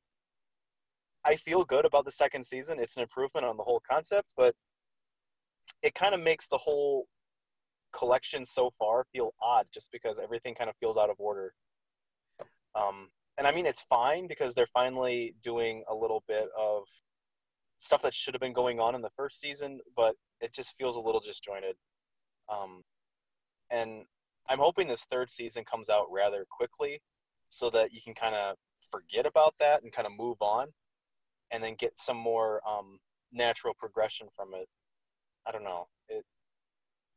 [1.24, 2.78] I feel good about the second season.
[2.78, 4.54] It's an improvement on the whole concept, but
[5.83, 7.07] it kind of makes the whole
[7.92, 11.52] collection so far feel odd, just because everything kind of feels out of order.
[12.74, 16.85] Um, and I mean, it's fine because they're finally doing a little bit of
[17.78, 20.96] stuff that should have been going on in the first season, but it just feels
[20.96, 21.76] a little disjointed.
[22.48, 22.83] Um,
[23.70, 24.04] and
[24.48, 27.00] I'm hoping this third season comes out rather quickly
[27.48, 28.57] so that you can kind of
[28.90, 30.68] forget about that and kind of move on
[31.50, 32.98] and then get some more um,
[33.33, 34.66] natural progression from it.
[35.46, 35.87] I don't know.
[36.09, 36.24] It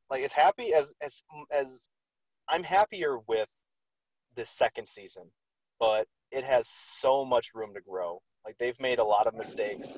[0.10, 1.90] like as happy as as as
[2.50, 3.50] I'm happier with
[4.36, 5.32] this second season,
[5.80, 8.22] but it has so much room to grow.
[8.46, 9.98] Like they've made a lot of mistakes,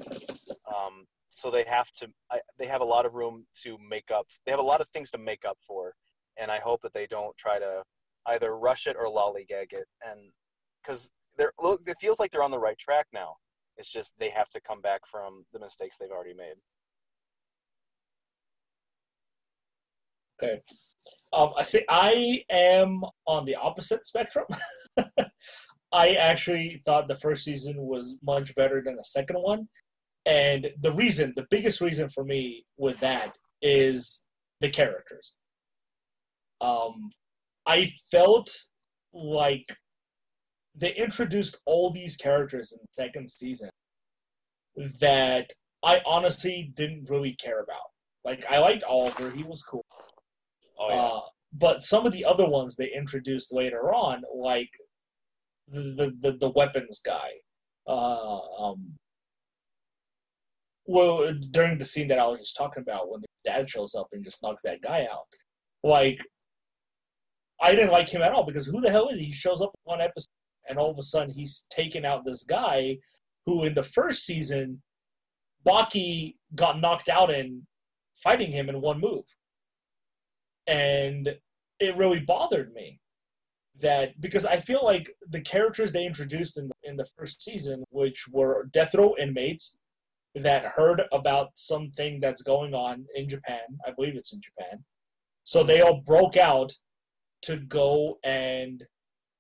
[0.68, 2.08] um, so they have to.
[2.32, 4.26] I, they have a lot of room to make up.
[4.46, 5.94] They have a lot of things to make up for,
[6.38, 7.84] and I hope that they don't try to
[8.28, 9.88] either rush it or lollygag it.
[10.06, 10.32] And
[10.82, 13.36] because they're, look, it feels like they're on the right track now.
[13.78, 16.56] It's just they have to come back from the mistakes they've already made.
[20.42, 20.62] Okay.
[21.32, 21.84] Um, I see.
[21.90, 24.46] I am on the opposite spectrum.
[25.92, 29.68] I actually thought the first season was much better than the second one.
[30.26, 34.28] And the reason, the biggest reason for me with that is
[34.60, 35.36] the characters.
[36.62, 37.12] Um,
[37.66, 38.50] I felt
[39.14, 39.66] like
[40.76, 43.70] they introduced all these characters in the second season
[45.00, 45.50] that
[45.84, 47.92] I honestly didn't really care about.
[48.26, 49.86] Like, I liked Oliver, he was cool.
[50.80, 51.02] Oh yeah.
[51.02, 51.22] Uh,
[51.54, 54.72] but some of the other ones they introduced later on, like
[55.68, 57.30] the the, the, weapons guy,
[57.88, 58.94] uh, um,
[60.86, 64.08] well, during the scene that I was just talking about, when the dad shows up
[64.12, 65.28] and just knocks that guy out,
[65.84, 66.20] like
[67.64, 69.26] I didn't like him at all because who the hell is he?
[69.26, 70.28] He shows up in one episode
[70.68, 72.98] and all of a sudden he's taking out this guy
[73.46, 74.82] who in the first season,
[75.66, 77.66] Baki got knocked out in
[78.16, 79.24] fighting him in one move
[80.68, 81.36] and
[81.80, 83.00] it really bothered me
[83.80, 88.26] that because I feel like the characters they introduced in in the first season, which
[88.32, 89.80] were death row inmates
[90.36, 94.84] that heard about something that's going on in Japan, I believe it's in Japan,
[95.44, 96.72] so they all broke out
[97.44, 98.84] to go and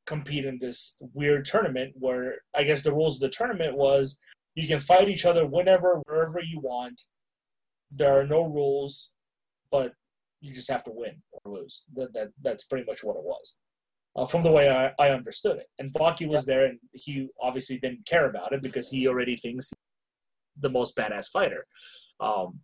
[0.05, 4.19] compete in this weird tournament where I guess the rules of the tournament was
[4.55, 7.01] you can fight each other whenever, wherever you want.
[7.91, 9.13] There are no rules,
[9.71, 9.93] but
[10.41, 11.85] you just have to win or lose.
[11.95, 13.57] That, that that's pretty much what it was,
[14.15, 15.67] uh, from the way I, I understood it.
[15.79, 19.69] And Baki was there, and he obviously didn't care about it because he already thinks
[19.69, 21.65] he's the most badass fighter.
[22.19, 22.59] Um,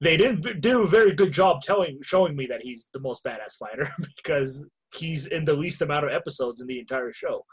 [0.00, 3.56] they didn't do a very good job telling showing me that he's the most badass
[3.56, 7.44] fighter because he's in the least amount of episodes in the entire show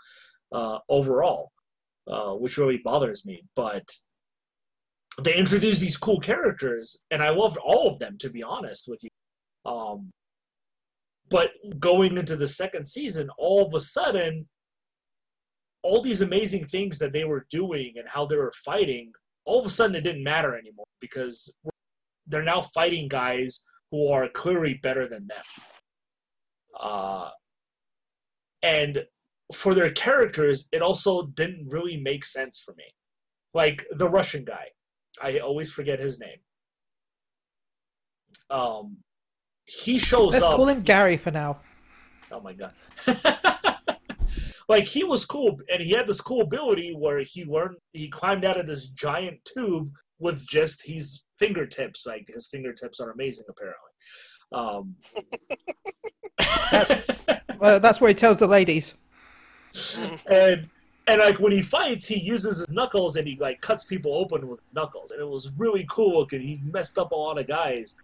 [0.52, 1.52] uh, overall,
[2.08, 3.44] uh, which really bothers me.
[3.56, 3.84] But
[5.24, 9.04] they introduced these cool characters, and I loved all of them, to be honest with
[9.04, 9.10] you.
[9.70, 10.12] Um,
[11.30, 14.48] but going into the second season, all of a sudden,
[15.84, 19.12] all these amazing things that they were doing and how they were fighting,
[19.46, 21.54] all of a sudden it didn't matter anymore because
[22.28, 25.44] they're now fighting guys who are clearly better than them.
[26.78, 27.30] Uh,
[28.62, 29.06] and
[29.54, 32.84] for their characters, it also didn't really make sense for me.
[33.54, 34.66] Like the Russian guy,
[35.22, 36.38] I always forget his name.
[38.50, 38.98] Um,
[39.68, 40.56] he shows Let's up.
[40.56, 41.60] call him Gary for now.
[42.32, 42.74] Oh my god.
[44.70, 48.46] like he was cool and he had this cool ability where he learned he climbed
[48.46, 49.88] out of this giant tube
[50.20, 52.06] with just his fingertips.
[52.06, 53.92] Like his fingertips are amazing apparently.
[54.52, 54.96] Um
[57.60, 58.96] Well, that's where he tells the ladies.
[60.32, 60.70] and
[61.08, 64.48] and like when he fights, he uses his knuckles and he like cuts people open
[64.48, 66.26] with knuckles, and it was really cool.
[66.26, 68.04] Cause he messed up a lot of guys,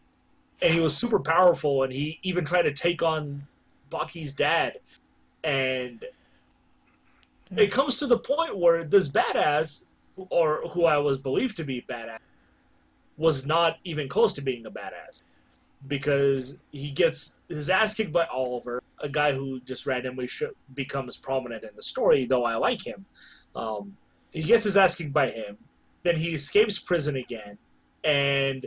[0.61, 1.83] and he was super powerful.
[1.83, 3.45] And he even tried to take on
[3.89, 4.79] Baki's dad,
[5.43, 6.03] and
[7.55, 9.85] it comes to the point where this badass,
[10.17, 12.19] or who I was believed to be badass,
[13.17, 15.21] was not even close to being a badass
[15.87, 20.43] because he gets his ass kicked by Oliver, a guy who just randomly sh-
[20.73, 22.25] becomes prominent in the story.
[22.25, 23.05] Though I like him,
[23.55, 23.95] um,
[24.33, 25.57] he gets his ass kicked by him.
[26.03, 27.57] Then he escapes prison again,
[28.03, 28.65] and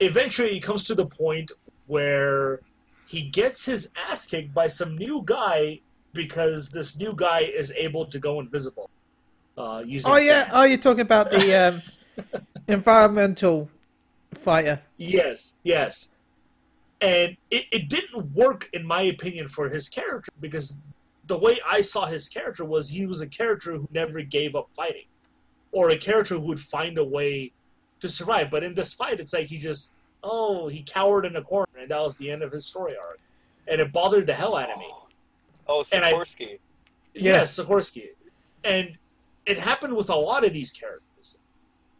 [0.00, 1.50] eventually he comes to the point
[1.86, 2.60] where
[3.06, 5.80] he gets his ass kicked by some new guy
[6.14, 8.88] because this new guy is able to go invisible.
[9.56, 10.44] Uh, using Oh yeah.
[10.44, 10.50] sand.
[10.52, 13.70] Oh, you're talking about the um, environmental
[14.34, 14.80] fighter.
[14.96, 16.16] Yes, yes.
[17.04, 20.80] And it, it didn't work, in my opinion, for his character because
[21.26, 24.70] the way I saw his character was he was a character who never gave up
[24.70, 25.04] fighting,
[25.70, 27.52] or a character who would find a way
[28.00, 28.50] to survive.
[28.50, 31.90] But in this fight, it's like he just, oh, he cowered in a corner, and
[31.90, 33.20] that was the end of his story arc.
[33.68, 34.88] And it bothered the hell out of me.
[34.88, 35.08] Oh,
[35.68, 36.58] oh And I- Sikorsky.
[37.12, 37.32] Yeah.
[37.32, 38.08] Yes, Sikorsky.
[38.64, 38.96] And
[39.44, 41.40] it happened with a lot of these characters.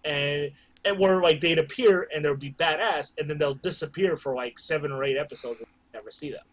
[0.07, 0.51] And
[0.85, 4.59] and where like they'd appear and they'll be badass and then they'll disappear for like
[4.59, 6.45] seven or eight episodes and never see them.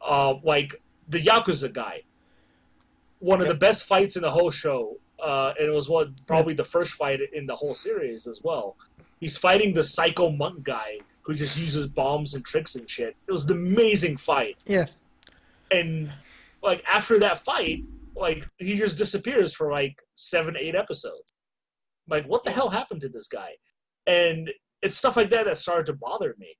[0.00, 0.74] Uh, like
[1.08, 2.02] the Yakuza guy.
[3.18, 4.96] One of the best fights in the whole show.
[5.22, 8.76] Uh, and it was what probably the first fight in the whole series as well.
[9.18, 13.14] He's fighting the psycho monk guy who just uses bombs and tricks and shit.
[13.28, 14.86] It was an amazing fight Yeah.
[15.70, 16.10] and
[16.62, 17.84] like after that fight,
[18.16, 21.34] like he just disappears for like seven, eight episodes.
[22.10, 23.50] Like, what the hell happened to this guy?
[24.06, 24.50] And
[24.82, 26.56] it's stuff like that that started to bother me.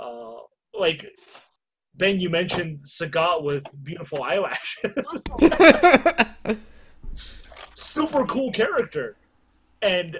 [0.00, 0.40] Uh,
[0.78, 1.06] like
[1.96, 5.24] Ben, you mentioned Sagat with beautiful eyelashes.
[7.74, 9.16] Super cool character.
[9.82, 10.18] And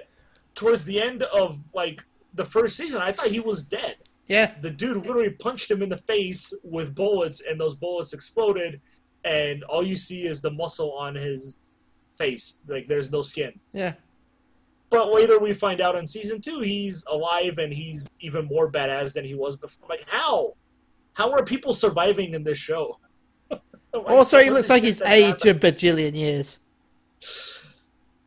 [0.55, 2.01] towards the end of like
[2.33, 3.95] the first season, I thought he was dead
[4.29, 4.51] yeah.
[4.61, 8.79] the dude literally punched him in the face with bullets, and those bullets exploded,
[9.25, 11.61] and all you see is the muscle on his
[12.17, 12.59] face.
[12.67, 13.59] Like there's no skin.
[13.73, 13.93] Yeah.
[14.89, 19.13] But later we find out in season two he's alive and he's even more badass
[19.13, 19.87] than he was before.
[19.87, 20.55] Like how?
[21.13, 22.99] How are people surviving in this show?
[23.91, 26.59] Like, Also, he looks like he's aged a bajillion years.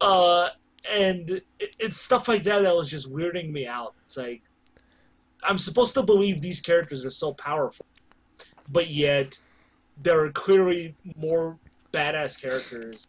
[0.01, 0.49] uh,
[0.91, 1.45] and it,
[1.79, 3.95] it's stuff like that that was just weirding me out.
[4.05, 4.43] It's like
[5.45, 7.87] I'm supposed to believe these characters are so powerful,
[8.71, 9.39] but yet
[10.03, 11.59] there are clearly more
[11.93, 13.07] badass characters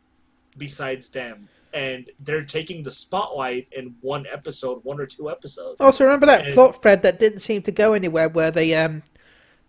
[0.57, 5.77] besides them, and they're taking the spotlight in one episode, one or two episodes.
[5.79, 9.03] Also, remember that And- plot thread that didn't seem to go anywhere, where they um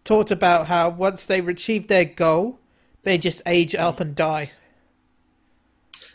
[0.05, 2.59] talked about how once they achieved their goal,
[3.05, 4.51] they just age up and die.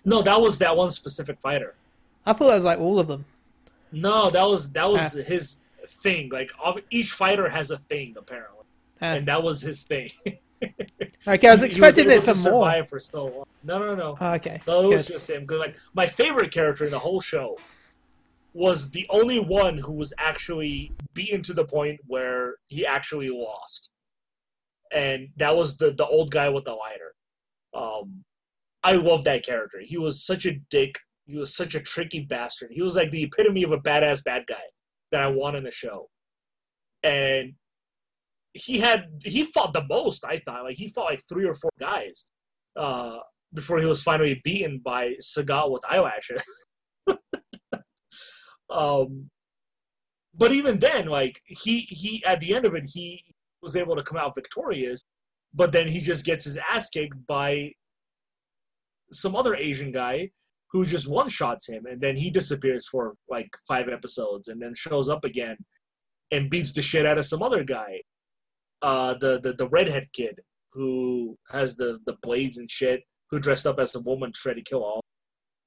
[0.06, 1.76] No, that was that one specific fighter.
[2.26, 3.26] I thought that was like all of them.
[3.92, 6.30] No, that was that was his thing.
[6.30, 6.52] Like
[6.92, 8.66] each fighter has a thing apparently,
[9.02, 10.10] Uh, and that was his thing.
[11.28, 12.64] okay, I was expecting he was it for to more.
[12.70, 13.44] survive for so long.
[13.64, 14.18] No, no, no.
[14.20, 15.46] Oh, okay, No, it was just him.
[15.46, 17.58] 'Cause, like my favorite character in the whole show
[18.54, 23.92] was the only one who was actually beaten to the point where he actually lost,
[24.92, 27.14] and that was the the old guy with the lighter.
[27.74, 28.24] Um,
[28.84, 29.80] I love that character.
[29.82, 30.98] He was such a dick.
[31.26, 32.72] He was such a tricky bastard.
[32.72, 34.64] He was like the epitome of a badass bad guy
[35.12, 36.10] that I want in a show,
[37.04, 37.54] and
[38.60, 40.26] he had he fought the most.
[40.26, 42.32] I thought like he fought like three or four guys.
[42.76, 43.18] Uh,
[43.54, 46.44] before he was finally beaten by Sagat with eyelashes.
[48.70, 49.30] um,
[50.36, 53.24] but even then, like he he at the end of it, he
[53.62, 55.02] was able to come out victorious.
[55.54, 57.72] But then he just gets his ass kicked by
[59.12, 60.30] some other Asian guy
[60.72, 64.74] who just one shots him, and then he disappears for like five episodes, and then
[64.76, 65.58] shows up again
[66.32, 68.00] and beats the shit out of some other guy.
[68.82, 70.40] Uh, the the the redhead kid
[70.72, 74.54] who has the the blades and shit who dressed up as a woman to try
[74.54, 75.02] to kill all.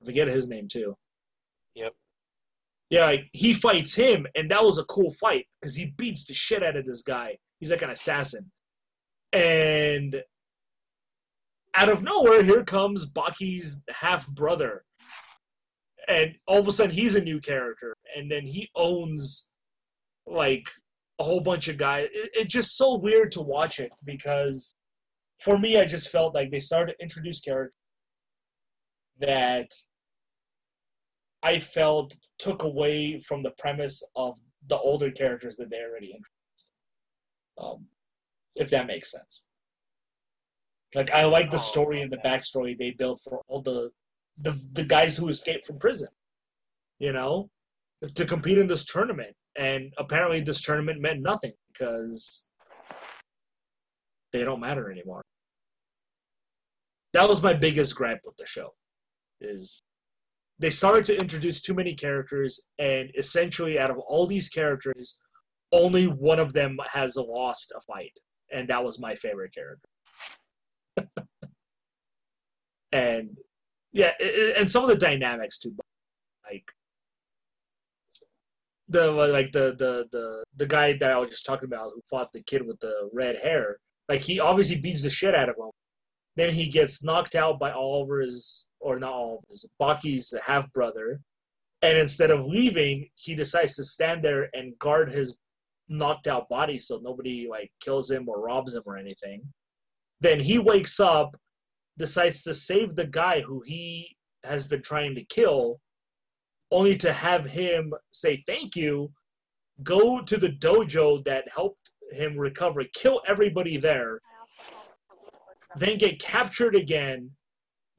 [0.02, 0.94] I forget his name too.
[1.74, 1.92] Yep.
[2.90, 6.34] Yeah, like, he fights him, and that was a cool fight because he beats the
[6.34, 7.38] shit out of this guy.
[7.58, 8.50] He's like an assassin,
[9.32, 10.22] and
[11.74, 14.84] out of nowhere, here comes Baki's half brother,
[16.08, 19.50] and all of a sudden he's a new character, and then he owns
[20.26, 20.68] like
[21.22, 22.08] a whole bunch of guys.
[22.12, 24.74] It, it's just so weird to watch it because
[25.40, 27.76] for me, I just felt like they started to introduce characters
[29.20, 29.68] that
[31.44, 34.36] I felt took away from the premise of
[34.68, 36.68] the older characters that they already introduced.
[37.58, 37.86] Um,
[38.56, 39.46] if that makes sense.
[40.94, 43.90] Like I like the Oh, story and the backstory they built for all the
[44.38, 46.08] the the guys who escaped from prison.
[46.98, 47.48] You know,
[48.14, 52.50] to compete in this tournament, and apparently this tournament meant nothing because
[54.32, 55.22] they don't matter anymore.
[57.12, 58.70] that was my biggest gripe with the show.
[59.40, 59.82] Is
[60.58, 65.20] they started to introduce too many characters, and essentially, out of all these characters,
[65.72, 68.16] only one of them has lost a fight,
[68.52, 69.88] and that was my favorite character.
[72.92, 73.38] and
[73.92, 75.74] yeah, it, and some of the dynamics too,
[76.50, 76.70] like
[78.92, 82.32] the like the the the the guy that I was just talking about who fought
[82.32, 83.76] the kid with the red hair.
[84.08, 85.70] Like he obviously beats the shit out of him.
[86.36, 91.20] Then he gets knocked out by Oliver's or not Oliver's, Baki's half brother.
[91.82, 95.38] And instead of leaving, he decides to stand there and guard his
[95.88, 99.42] knocked out body so nobody like kills him or robs him or anything.
[100.20, 101.36] Then he wakes up,
[101.98, 105.80] decides to save the guy who he has been trying to kill,
[106.72, 109.12] only to have him say thank you,
[109.82, 114.20] go to the dojo that helped him recover, kill everybody there,
[115.76, 117.30] then get captured again,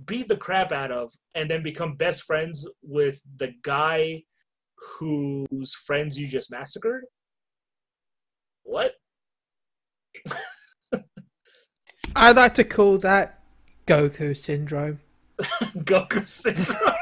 [0.05, 4.21] beat the crap out of, and then become best friends with the guy
[4.99, 7.05] whose friends you just massacred?
[8.63, 8.93] What?
[12.15, 13.39] I like to call that
[13.87, 14.99] Goku syndrome.
[15.41, 16.93] Goku syndrome.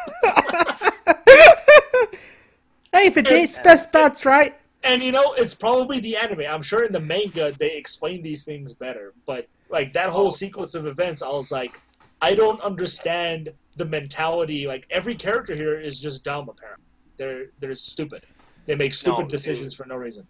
[3.02, 4.56] Hey, Vegeta's best buds, right?
[4.84, 6.42] And you know, it's probably the anime.
[6.48, 9.14] I'm sure in the manga they explain these things better.
[9.26, 10.30] But like that whole oh.
[10.30, 11.82] sequence of events, I was like,
[12.22, 14.68] I don't understand the mentality.
[14.68, 16.48] Like every character here is just dumb.
[16.48, 16.86] Apparently,
[17.18, 18.22] they're they're stupid.
[18.68, 19.78] They make stupid No, decisions dude.
[19.78, 20.28] for no reason.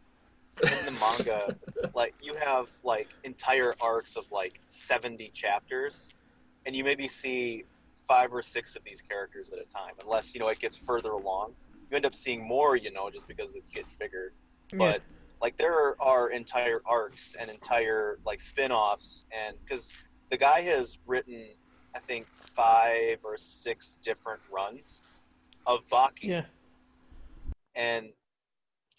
[0.63, 1.53] in the manga,
[1.93, 6.07] like you have like entire arcs of like seventy chapters,
[6.65, 7.65] and you maybe see
[8.07, 11.11] five or six of these characters at a time, unless you know it gets further
[11.11, 11.53] along.
[11.91, 14.33] You end up seeing more, you know, just because it's getting bigger.
[14.77, 15.03] But
[15.41, 19.91] like there are entire arcs and entire like spin-offs, and because
[20.29, 21.49] the guy has written,
[21.93, 25.03] I think five or six different runs
[25.65, 26.45] of Baki Yeah.
[27.75, 28.05] and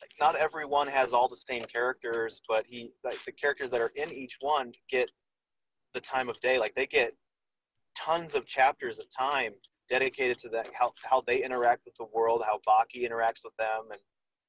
[0.03, 3.93] like, not everyone has all the same characters, but he like the characters that are
[3.97, 5.11] in each one get
[5.95, 6.59] the time of day.
[6.59, 7.15] Like they get
[7.97, 9.55] tons of chapters of time
[9.89, 13.89] dedicated to that how how they interact with the world, how Baki interacts with them,
[13.91, 14.01] and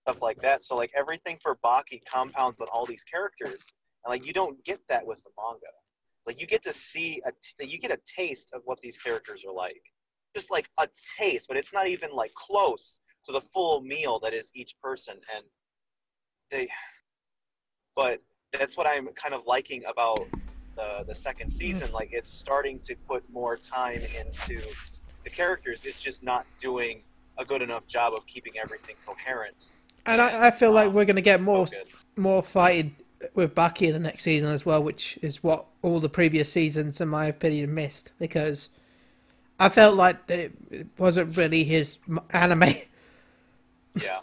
[0.02, 0.64] stuff like that.
[0.64, 3.72] So like everything for Baki compounds on all these characters,
[4.06, 5.66] and like you don't get that with the manga.
[6.26, 9.44] Like you get to see a t- you get a taste of what these characters
[9.48, 9.82] are like,
[10.36, 14.34] just like a taste, but it's not even like close to the full meal that
[14.34, 15.16] is each person.
[15.36, 15.46] And
[16.52, 16.70] they
[17.96, 18.22] but
[18.52, 20.20] that's what i'm kind of liking about
[20.76, 21.90] the the second season.
[21.90, 21.94] Mm.
[21.94, 24.62] Like it's starting to put more time into
[25.24, 27.02] the characters it's just not doing
[27.38, 29.66] a good enough job of keeping everything coherent
[30.06, 32.06] And I, I feel like um, we're going to get more focused.
[32.16, 32.96] more fighting
[33.34, 37.00] with Baki in the next season as well, which is what all the previous seasons,
[37.00, 38.70] in my opinion, missed because
[39.60, 42.00] I felt like it it wasn't really his
[42.32, 42.74] anime.
[44.02, 44.20] yeah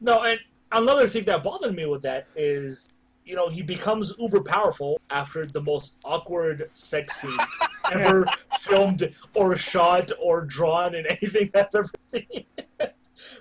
[0.00, 0.38] No, and
[0.72, 2.88] another thing that bothered me with that is,
[3.24, 7.36] you know, he becomes uber powerful after the most awkward sex scene
[7.92, 8.26] ever
[8.60, 12.44] filmed or shot or drawn in anything I've ever seen.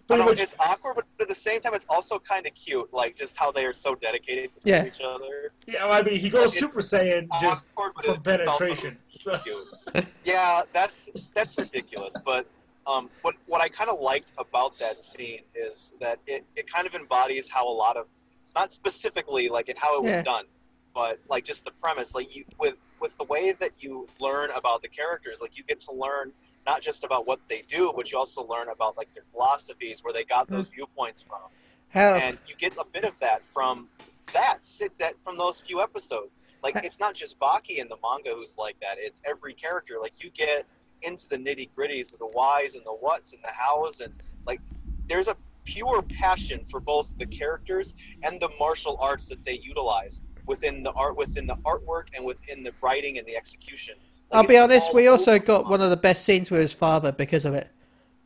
[0.08, 3.16] Pretty much, it's awkward but at the same time it's also kind of cute like
[3.16, 4.86] just how they are so dedicated to Yeah.
[4.86, 5.86] each other yeah.
[5.88, 8.98] I mean, he goes it's Super Saiyan just awkward, but for it's also penetration.
[9.22, 10.06] So- cute.
[10.24, 12.14] yeah, that's that's ridiculous.
[12.24, 12.46] But
[12.88, 16.86] um, what what I kind of liked about that scene is that it, it kind
[16.88, 18.06] of embodies how a lot of
[18.56, 20.22] not specifically like in how it was Yeah.
[20.22, 20.46] done,
[20.96, 22.16] but like just the premise.
[22.16, 25.82] Like you with with the way that you learn about the characters, like you get
[25.82, 26.32] to learn
[26.66, 30.14] not just about what they do, but you also learn about like their philosophies, where
[30.14, 30.52] they got mm.
[30.52, 31.42] those viewpoints from.
[31.90, 33.90] Hell, and you get a bit of that from
[34.34, 36.40] that sit that from those few episodes.
[36.64, 39.96] Like it's not just baki in the manga who's like that it's every character.
[40.02, 40.66] Like you get
[41.04, 44.14] into the nitty gritties of the whys and the whats and the hows and
[44.48, 44.62] like
[45.08, 45.36] there's a
[45.66, 50.92] pure passion for both the characters and the martial arts that they utilize within the
[50.92, 53.96] art within the artwork and within the writing and the execution
[54.32, 54.94] Like, I'll be honest.
[54.94, 57.70] We also got one of the best scenes with his father because of it.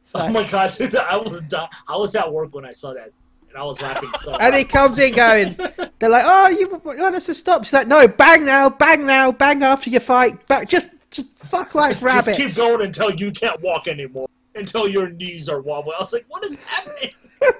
[0.05, 2.93] So- Oh my god, dude, I was di- I was at work when I saw
[2.93, 3.09] that,
[3.49, 4.35] and I was laughing so.
[4.35, 5.55] And he comes in going,
[5.99, 9.31] they're like, "Oh, you want us to stop?" She's like, "No, bang now, bang now,
[9.31, 13.31] bang after your fight, but just, just fuck like rabbits." Just keep going until you
[13.31, 14.27] can't walk anymore.
[14.55, 15.93] Until your knees are wobbly.
[15.97, 17.11] I was like, what is happening?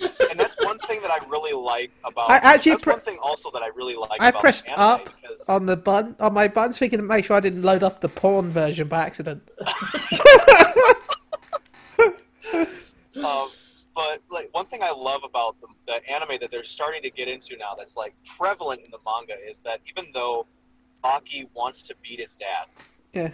[0.00, 2.30] and that's one thing that I really like about.
[2.30, 4.20] I actually that's pre- one thing also that I really like.
[4.20, 7.40] I pressed up because, on the button on my button speaking to make sure I
[7.40, 9.48] didn't load up the porn version by accident.
[13.24, 13.48] um,
[13.94, 17.28] but like one thing I love about the, the anime that they're starting to get
[17.28, 20.46] into now, that's like prevalent in the manga, is that even though
[21.02, 22.66] Baki wants to beat his dad,
[23.12, 23.30] Yeah.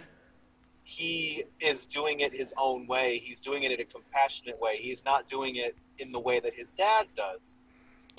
[0.83, 3.17] He is doing it his own way.
[3.17, 4.77] He's doing it in a compassionate way.
[4.77, 7.55] He's not doing it in the way that his dad does,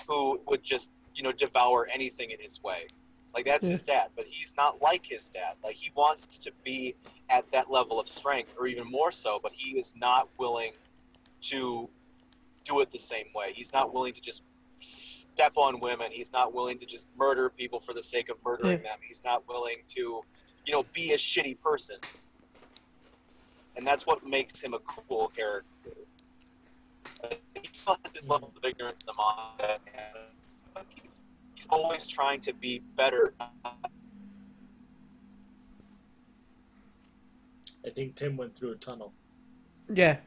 [0.08, 2.86] who would just you know devour anything in his way.
[3.34, 3.70] Like that's Yeah.
[3.72, 5.54] his dad, but he's not like his dad.
[5.62, 6.94] Like he wants to be
[7.28, 9.38] at that level of strength, or even more so.
[9.42, 10.72] But he is not willing
[11.42, 11.88] to
[12.64, 13.52] do it the same way.
[13.52, 14.42] He's not willing to just
[14.80, 16.10] step on women.
[16.12, 18.98] He's not willing to just murder people for the sake of murdering them.
[19.02, 20.22] He's not willing to,
[20.64, 21.96] you know, be a shitty person.
[23.76, 25.68] And that's what makes him a cool character.
[27.22, 27.28] Uh,
[27.60, 29.80] He still has this level of ignorance in the manga,
[30.76, 31.22] and he's,
[31.54, 33.34] he's always trying to be better.
[37.84, 39.12] I think Tim went through a tunnel.
[39.92, 40.18] Yeah.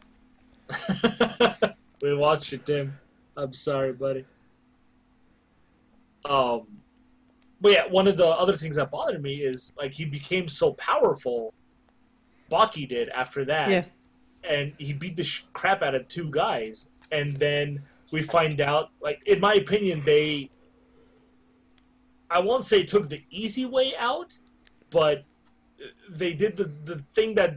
[2.02, 2.94] we watched it, Tim.
[3.36, 4.26] I'm sorry, buddy.
[6.26, 6.68] Um,
[7.62, 10.74] but yeah, one of the other things that bothered me is like he became so
[10.74, 11.54] powerful.
[12.50, 13.84] Baki did after that, Yeah.
[14.50, 17.82] and he beat the sh- crap out of two guys, and then
[18.12, 20.50] we find out, like in my opinion, they.
[22.30, 24.38] I won't say took the easy way out,
[24.90, 25.24] but
[26.10, 27.56] they did the the thing that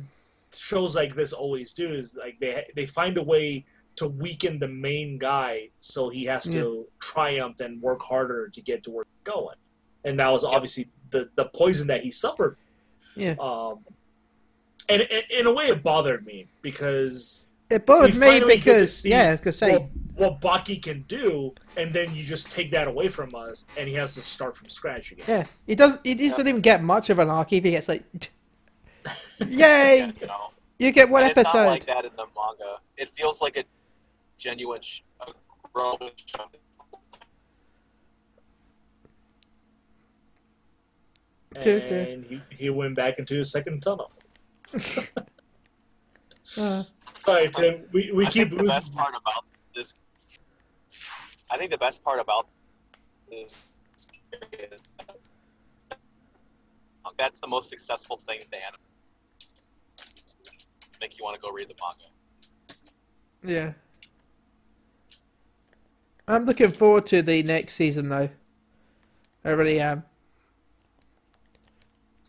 [0.57, 3.65] shows like this always do is like they they find a way
[3.97, 8.83] to weaken the main guy so he has to triumph and work harder to get
[8.83, 9.57] to where he's going
[10.05, 12.57] and that was obviously the the poison that he suffered
[13.15, 13.35] Yeah.
[13.41, 13.85] um
[14.91, 18.71] and, and in a way it bothered me because It bothered me finally get to
[18.71, 22.51] because yeah, I was gonna say what, what Baki can do and then you just
[22.51, 25.75] take that away from us and he has to start from scratch again yeah, he
[25.75, 25.99] does.
[26.05, 27.51] He doesn't even get much of an arc.
[27.51, 28.05] He gets like,
[29.49, 30.13] yay!
[30.21, 31.67] You know, You get one And It's not episode.
[31.67, 32.77] like that in the manga.
[32.97, 33.65] It feels like a
[34.39, 35.33] genuine, sh- a
[35.73, 36.45] growing show.
[41.55, 41.95] Duh, duh.
[41.95, 44.11] and he, he went back into his second tunnel
[46.59, 49.45] Uh, sorry Tim we, we I keep think the losing best part about
[49.75, 49.95] this.
[51.51, 52.49] I think the best part about
[53.31, 53.69] this
[54.53, 55.99] is that
[57.19, 58.81] that's the most successful thing in the anime.
[61.01, 62.11] Make you want to go read the manga.
[63.45, 63.73] yeah.
[66.29, 68.29] I'm looking forward to the next season though.
[69.45, 70.05] I really am.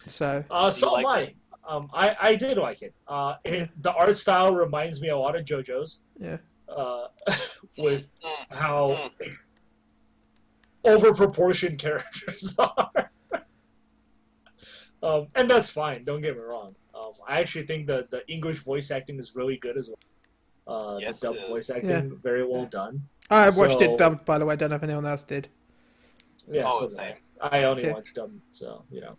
[0.07, 1.33] So Uh, so You am I.
[1.63, 2.93] liked Um, I I did like it.
[3.07, 6.01] Uh, it, the art style reminds me a lot of JoJo's.
[6.19, 6.37] Yeah.
[6.69, 7.07] Uh,
[7.77, 8.55] with Mm.
[8.55, 9.09] how
[10.83, 13.11] over proportioned characters are.
[15.03, 16.03] um, and that's fine.
[16.05, 16.75] Don't get me wrong.
[16.95, 19.99] Um, I actually think the the English voice acting is really good as well.
[20.67, 22.17] Uh, Yes, the dub voice acting Yeah.
[22.23, 23.01] very well done.
[23.29, 24.53] I watched So- it dubbed by the way.
[24.53, 25.47] I don't know if anyone else did.
[26.49, 27.15] Yeah, Oh, so same.
[27.41, 27.59] I.
[27.61, 27.93] I only Okay.
[27.93, 29.17] watched them, so you know.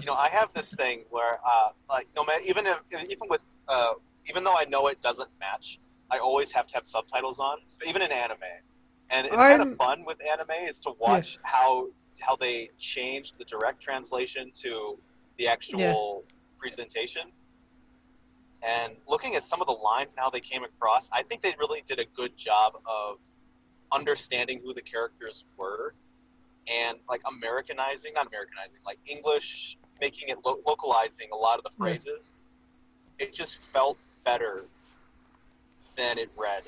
[0.00, 3.44] You know, I have this thing where, uh, like, no matter even if even with
[3.68, 3.94] uh,
[4.28, 5.78] even though I know it doesn't match,
[6.10, 8.38] I always have to have subtitles on, even in anime.
[9.10, 11.88] And it's kind I'm- of fun with anime is to watch how
[12.20, 14.98] how they changed the direct translation to
[15.38, 16.24] the actual
[16.58, 17.30] presentation.
[18.62, 21.54] And looking at some of the lines and how they came across, I think they
[21.60, 23.18] really did a good job of
[23.92, 25.94] understanding who the characters were
[26.70, 31.70] and like Americanizing, not Americanizing, like English, making it lo- localizing a lot of the
[31.70, 31.84] Yeah.
[31.84, 32.34] phrases.
[33.18, 34.64] It just felt better
[35.96, 36.62] than it read,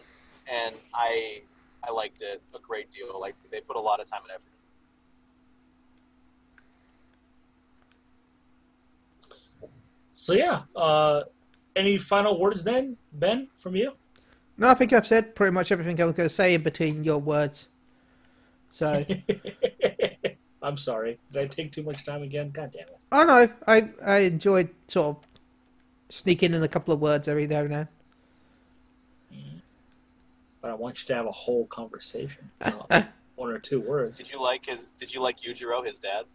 [0.46, 1.42] and I
[1.86, 3.18] I liked it a great deal.
[3.20, 4.42] Like they put a lot of time and effort.
[10.12, 10.62] So yeah.
[10.76, 11.22] Uh,
[11.76, 13.92] any final words then, Ben, from you?
[14.58, 17.04] No, I think I've said pretty much everything I was going to say in between
[17.04, 17.68] your words.
[18.68, 19.04] So
[20.62, 21.18] I'm sorry.
[21.32, 22.50] Did I take too much time again?
[22.50, 22.98] God damn it.
[23.12, 25.24] Oh, I know I I enjoyed sort of
[26.10, 27.88] sneaking in a couple of words every now and then.
[29.32, 29.58] Mm-hmm.
[30.60, 32.50] But I want you to have a whole conversation.
[32.60, 34.18] not one or two words.
[34.18, 34.88] Did you like his?
[34.98, 36.26] Did you like Yujiro, his dad?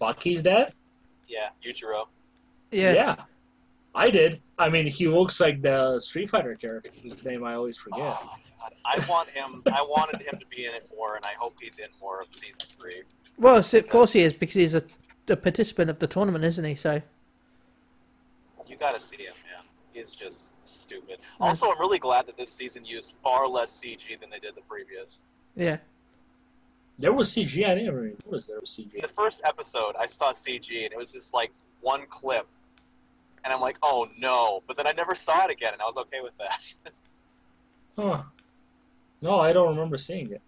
[0.00, 0.74] Baki's dad?
[1.26, 2.06] Yeah, Yujiro.
[2.70, 2.92] Yeah.
[2.92, 3.16] Yeah.
[3.94, 4.40] I did.
[4.58, 8.00] I mean, he looks like the Street Fighter character whose name I always forget.
[8.00, 8.38] Oh my god,
[8.84, 9.62] I want him.
[9.72, 12.26] I wanted him to be in it more, and I hope he's in more of
[12.34, 13.02] season three.
[13.38, 14.82] Well, s- of course he is because he's a,
[15.28, 16.74] a participant of the tournament, isn't he?
[16.74, 17.00] So
[18.66, 19.64] You got to see him, man.
[19.92, 21.18] He's just stupid.
[21.40, 24.62] Also, I'm really glad that this season used far less CG than they did the
[24.62, 25.22] previous.
[25.56, 25.78] yeah.
[26.96, 27.64] There was CG.
[27.64, 29.02] I didn't even notice there was In CG.
[29.02, 31.50] the first episode, I saw CG, and it was just like
[31.80, 32.46] one clip,
[33.44, 34.62] and I'm like, oh no!
[34.68, 36.74] But then I never saw it again, and I was okay with that.
[37.96, 38.22] Huh.
[39.24, 40.42] No, I don't remember seeing it.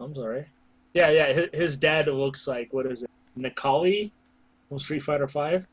[0.00, 0.46] I'm sorry.
[0.94, 1.32] Yeah, yeah.
[1.32, 3.10] His, his dad looks like what is it?
[3.38, 4.10] Necalli
[4.68, 5.68] from Street Fighter Five.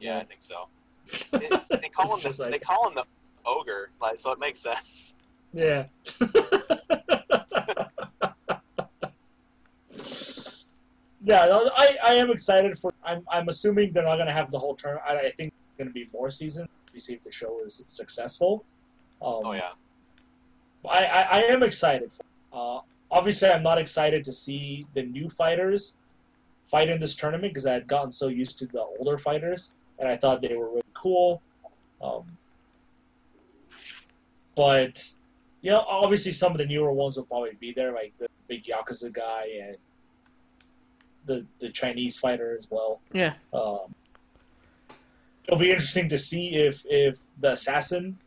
[0.00, 0.66] Yeah, I think so.
[1.38, 3.04] They, they call him the, like- they call him the
[3.44, 5.14] ogre, like so it makes sense.
[5.52, 5.84] Yeah.
[11.22, 12.94] yeah, I, I am excited for.
[13.04, 14.98] I'm, I'm assuming they're not going to have the whole turn.
[15.06, 16.68] I, I think it's going to be more seasons.
[16.94, 18.64] We see if the show is successful.
[19.20, 19.72] Um, Oh yeah.
[20.88, 22.12] I, I, I am excited.
[22.12, 22.22] For,
[22.52, 22.80] uh,
[23.10, 25.96] obviously, I'm not excited to see the new fighters
[26.64, 30.08] fight in this tournament because I had gotten so used to the older fighters, and
[30.08, 31.42] I thought they were really cool.
[32.02, 32.24] Um,
[34.56, 35.02] but
[35.60, 38.64] you know, obviously, some of the newer ones will probably be there, like the big
[38.64, 39.76] Yakuza guy and
[41.26, 43.00] the the Chinese fighter as well.
[43.12, 43.34] Yeah.
[43.52, 43.94] Um,
[45.44, 48.18] it'll be interesting to see if if the assassin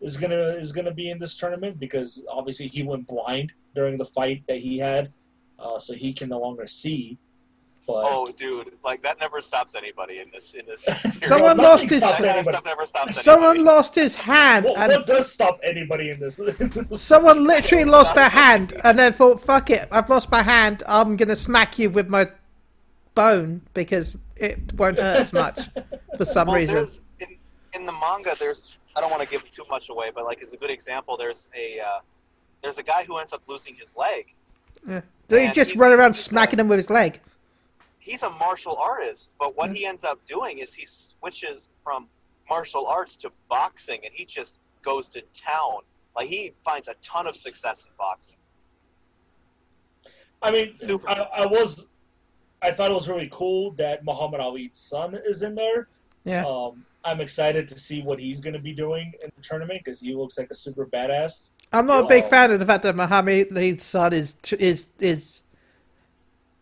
[0.00, 4.04] is gonna is gonna be in this tournament because obviously he went blind during the
[4.04, 5.12] fight that he had,
[5.58, 7.18] uh, so he can no longer see.
[7.86, 10.82] But Oh, dude, like that never stops anybody in this in this.
[11.22, 12.52] Someone Nothing lost his- stops that kind of anybody.
[12.52, 16.36] stuff never stops Someone lost his hand, What, and what does stop anybody in this?
[17.02, 20.82] someone literally lost their hand, and then thought, "Fuck it, I've lost my hand.
[20.86, 22.26] I'm gonna smack you with my
[23.14, 25.68] bone because it won't hurt as much
[26.16, 27.00] for some well, reason." there's
[27.74, 28.34] in, in the manga.
[28.38, 31.16] There's I don't want to give too much away, but like as a good example,
[31.16, 31.98] there's a uh,
[32.62, 34.34] there's a guy who ends up losing his leg.
[34.88, 35.00] Yeah.
[35.28, 37.20] Did he just run around he's, smacking him with his leg?
[37.98, 39.76] He's a martial artist, but what Mhm.
[39.76, 42.08] he ends up doing is he switches from
[42.48, 45.78] martial arts to boxing, and he just goes to town.
[46.14, 48.36] Like he finds a ton of success in boxing.
[50.42, 51.08] I mean, Super.
[51.08, 51.88] I, I was,
[52.60, 55.88] I thought it was really cool that Muhammad Ali's son is in there.
[56.24, 56.44] Yeah.
[56.44, 60.00] Um, I'm excited to see what he's going to be doing in the tournament because
[60.00, 61.48] he looks like a super badass.
[61.72, 65.42] I'm not a big fan of the fact that Muhammad Ali's son is is is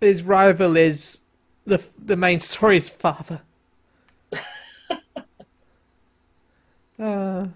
[0.00, 1.20] his rival is
[1.64, 3.42] the the main story's father.
[6.98, 7.46] uh,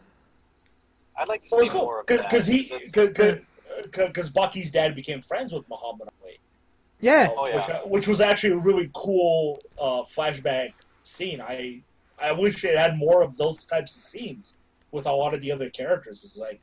[1.18, 2.18] I'd like to Well, see it's cool more of that.
[2.28, 2.68] because he
[3.04, 3.40] That's-
[3.92, 6.38] because Baki's dad became friends with Muhammad Ali,
[7.00, 7.56] yeah, uh, Oh, yeah.
[7.56, 10.72] which which was actually a really cool uh, flashback
[11.02, 11.40] scene.
[11.40, 11.82] I
[12.18, 14.56] I wish it had more of those types of scenes
[14.92, 16.24] with a lot of the other characters.
[16.24, 16.60] It's like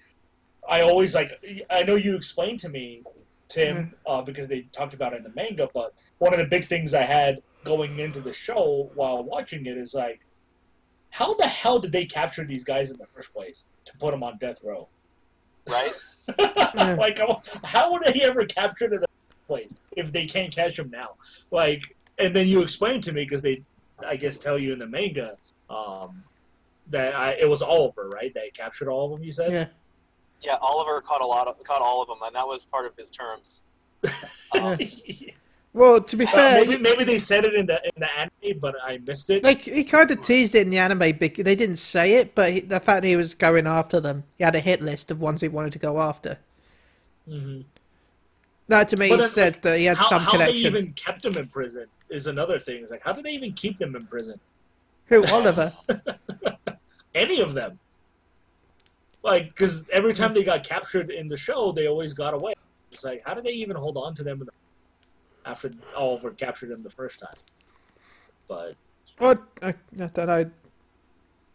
[0.70, 1.32] I always like
[1.70, 3.04] I know you explained to me
[3.50, 6.64] Tim uh, because they talked about it in the manga, but one of the big
[6.64, 10.20] things I had going into the show while watching it is like,
[11.12, 14.24] how the hell did they capture these guys in the first place to put them
[14.24, 14.88] on death row?
[15.70, 15.92] right?
[16.76, 16.96] Yeah.
[16.98, 20.54] like, how- how would they ever capture it in the first place if they can't
[20.56, 21.10] catch them now?
[21.52, 21.84] Like,
[22.18, 23.62] and then you explained to me because they,
[24.04, 25.38] I guess, tell you in the manga
[25.70, 26.24] um,
[26.90, 28.34] that I, it was Oliver, right?
[28.34, 29.24] That captured all of them.
[29.24, 29.52] You said.
[29.52, 29.66] yeah.
[30.42, 32.92] Yeah, Oliver caught a lot of caught all of them, and that was part of
[32.98, 33.64] his terms.
[34.54, 34.78] Um,
[35.74, 38.60] Well, to be Uh, fair, maybe maybe they said it in the in the anime,
[38.60, 39.44] but I missed it.
[39.44, 41.14] like he kind of teased it in the anime.
[41.18, 44.24] Because they didn't say it, but he, the fact that he was going after them,
[44.38, 46.38] he had a hit list of ones he wanted to go after.
[47.28, 47.62] hmm
[48.68, 51.26] That to me But then, said that he had How, some how they even kept
[51.26, 52.82] him in prison is another thing.
[52.82, 54.40] It's like, how do they even keep them in prison?
[55.08, 55.74] Who Oliver?
[57.16, 57.80] Any of them?
[59.24, 62.54] Like, because every time they got captured in the show, they always got away.
[62.92, 64.46] It's like, how do they even hold on to them the,
[65.50, 67.34] after Oliver captured them the first time?
[68.48, 68.76] But
[69.18, 69.40] what?
[69.62, 70.52] I, I don't know.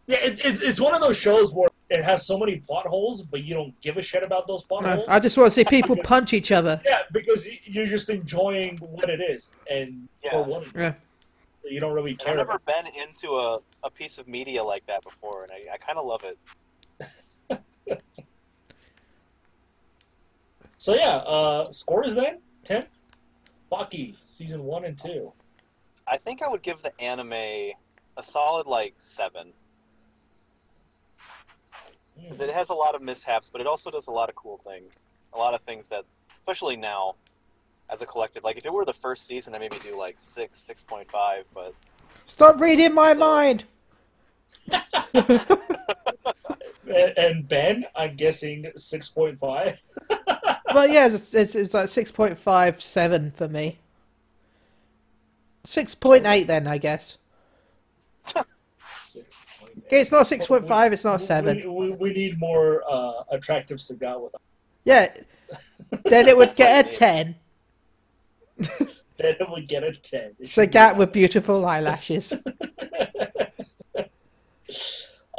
[0.07, 3.23] yeah, it, it's it's one of those shows where it has so many plot holes,
[3.23, 5.09] but you don't give a shit about those plot No, holes.
[5.09, 6.79] I just want to see people punch each other.
[6.85, 10.31] Yeah, because you're just enjoying what it is, and Yeah.
[10.31, 10.93] for what Yeah.
[11.63, 12.65] you don't really care I've never about.
[12.65, 16.05] been into a, a piece of media like that before, and I, I kind of
[16.05, 16.37] love it.
[20.77, 22.83] So yeah, uh, scores then Tim,
[23.69, 25.33] Baki season one and two.
[26.07, 29.51] I think I would give the anime a solid like seven.
[32.21, 34.57] Because it has a lot of mishaps, but it also does a lot of cool
[34.57, 35.05] things.
[35.33, 36.03] A lot of things that,
[36.39, 37.15] especially now,
[37.89, 38.43] as a collective.
[38.43, 41.45] Like if it were the first season, I maybe do like six, six point five,
[41.53, 41.73] but
[42.25, 43.63] Stop reading my mind.
[46.87, 49.81] And- And Ben, I'm guessing six point five.
[50.71, 53.79] Well, yeah, it's, it's, it's like six point five seven for me.
[55.65, 57.17] Six point eight, then I guess.
[59.89, 60.93] It's not six point five.
[60.93, 61.57] It's not seven.
[61.99, 64.33] We, we, we need more uh, attractive Sagat with
[64.85, 65.07] Yeah.
[66.05, 67.35] Then it would get a That's ten.
[69.17, 70.31] Then it would get a ten.
[70.39, 72.33] It should be Sagat with beautiful eyelashes.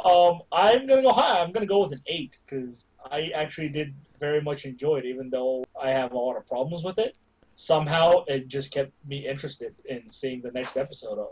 [0.03, 1.41] Um, I'm gonna go high.
[1.41, 5.29] I'm gonna go with an eight because I actually did very much enjoy it, even
[5.29, 7.17] though I have a lot of problems with it.
[7.53, 11.31] Somehow, it just kept me interested in seeing the next episode of.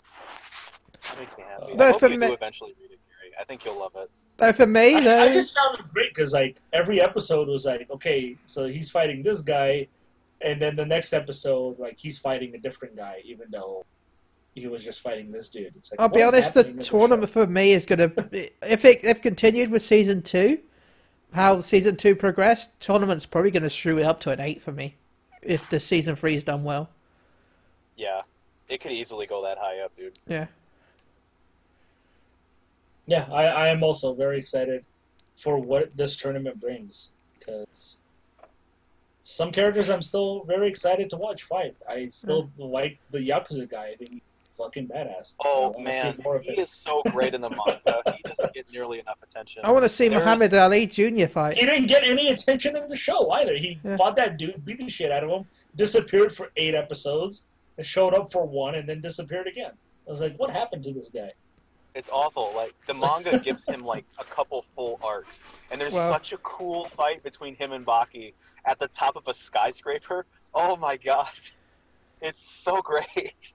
[1.17, 1.73] makes me happy.
[1.73, 3.33] No, I hope you me- do eventually read it, Gary.
[3.39, 4.11] I think you'll love it.
[4.39, 7.65] Though for me, I, though, I just found it great because like every episode was
[7.65, 9.87] like, okay, so he's fighting this guy,
[10.41, 13.85] and then the next episode, like he's fighting a different guy, even though
[14.55, 15.73] he was just fighting this dude.
[15.75, 18.85] It's like I'll be honest, the happening in this tournament for me is gonna if
[18.85, 20.59] it if continued with season two,
[21.33, 24.95] how season two progressed, tournament's probably gonna screw it up to an eight for me.
[25.41, 26.89] If the season three is done well.
[27.95, 28.21] Yeah,
[28.67, 30.19] it could easily go that high up, dude.
[30.27, 30.47] Yeah.
[33.09, 34.85] Yeah, I, I am also very excited
[35.35, 38.03] for what this tournament brings because
[39.19, 41.75] some characters I'm still very excited to watch fight.
[41.89, 42.63] I still hmm.
[42.63, 43.87] like the Yakuza guy.
[43.87, 44.21] I think he's
[44.59, 45.35] fucking badass.
[45.43, 46.59] Oh wanna see man, more of he him.
[46.59, 48.01] is so great in the manga.
[48.15, 49.63] he doesn't get nearly enough attention.
[49.65, 51.25] I wanna see There's- Muhammad Ali Jr.
[51.25, 51.57] fight.
[51.57, 53.55] He didn't get any attention in the show either.
[53.55, 53.95] He Yeah.
[53.95, 57.47] fought that dude, beat the shit out of him, disappeared for eight episodes,
[57.77, 59.71] and showed up for one, and then disappeared again.
[60.07, 61.31] I was like, what happened to this guy?
[61.99, 62.53] It's awful.
[62.55, 66.37] Like the manga gives him like a couple full arcs, and there's Well- such a
[66.37, 68.31] cool fight between him and Baki
[68.63, 70.25] at the top of a skyscraper.
[70.53, 71.27] Oh my god,
[72.21, 73.53] it's so great.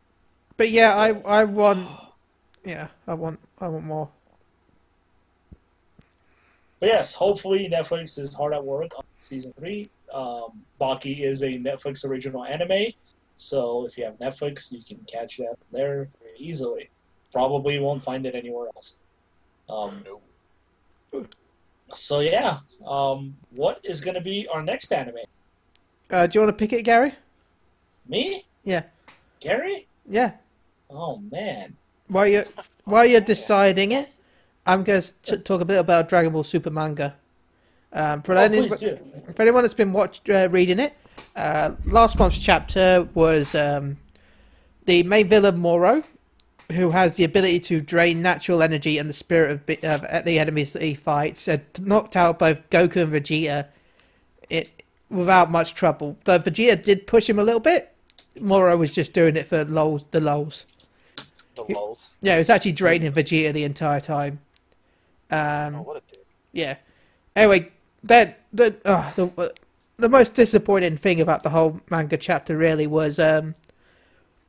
[0.59, 1.09] But yeah, I
[1.41, 1.89] I want
[2.67, 4.11] yeah, I want I want more.
[6.81, 9.89] But yes, hopefully Netflix is hard at work on season three.
[10.13, 12.93] Um, Baki is a Netflix original anime,
[13.39, 16.91] so if you have Netflix, you can catch that there very easily.
[17.35, 18.99] Probably won't find it anywhere else.
[19.69, 20.05] Um,
[21.13, 21.27] No.
[21.93, 25.17] so yeah, um, what is going to be our next anime?
[26.11, 27.13] Uh, do you want to pick it, Gary?
[28.07, 28.45] Me?
[28.63, 28.85] Yeah.
[29.41, 29.89] Gary?
[30.09, 30.33] Yeah.
[30.89, 31.77] Oh man.
[32.07, 32.45] While you
[32.85, 34.09] while you're deciding it,
[34.65, 37.17] I'm going to talk a bit about Dragon Ball Super manga.
[37.93, 40.95] Um, for, Oh, any, for anyone that's been watch, uh, reading it,
[41.35, 43.97] uh, last month's chapter was um,
[44.85, 46.03] the main villain Moro,
[46.73, 49.51] who has the ability to drain natural energy and the spirit
[49.85, 53.69] of, of the enemies that he fights, had knocked out both Goku and Vegeta
[54.51, 56.17] it without much trouble.
[56.25, 57.95] Though Vegeta did push him a little bit,
[58.41, 60.67] Moro was just doing it for lols, the lols.
[61.55, 62.09] The lulls.
[62.21, 64.41] Yeah, it was actually draining Vegeta the entire time.
[65.31, 66.25] Oh, Um, what a dick.
[66.53, 66.77] yeah.
[67.37, 67.71] Anyway,
[68.03, 69.55] that the uh, the
[69.97, 73.55] the most disappointing thing about the whole manga chapter really was um,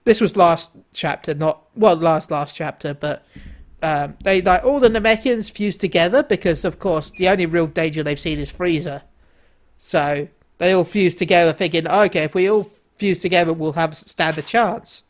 [0.05, 3.25] this was last chapter, not well last last chapter, but
[3.83, 8.03] um, they like all the Namekians fused together because of course the only real danger
[8.03, 9.01] they've seen is Frieza.
[9.77, 10.27] so
[10.57, 12.65] they all fused together thinking, okay, if we all
[12.97, 15.03] fuse together, we'll have stand a chance.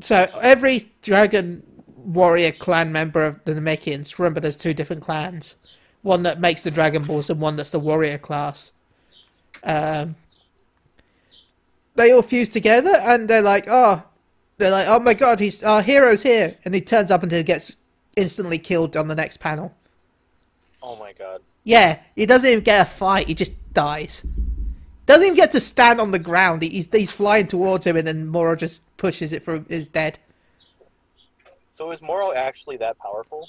[0.00, 1.62] So every dragon
[1.96, 5.56] warrior clan member of the Namekians, remember there's two different clans,
[6.02, 8.72] one that makes the Dragon Balls and one that's the warrior class.
[9.64, 10.16] Um,
[11.94, 14.02] they all fuse together and they're like, oh,
[14.58, 17.42] they're like, oh my god, he's our hero's here, and he turns up and he
[17.42, 17.76] gets
[18.16, 19.74] instantly killed on the next panel.
[20.82, 21.42] Oh my god.
[21.64, 24.26] Yeah, he doesn't even get a fight; he just dies.
[25.06, 26.62] Doesn't even get to stand on the ground.
[26.62, 29.64] He's he's flying towards him, and then Moro just pushes it through.
[29.68, 30.18] Is dead.
[31.70, 33.48] So is Moro actually that powerful?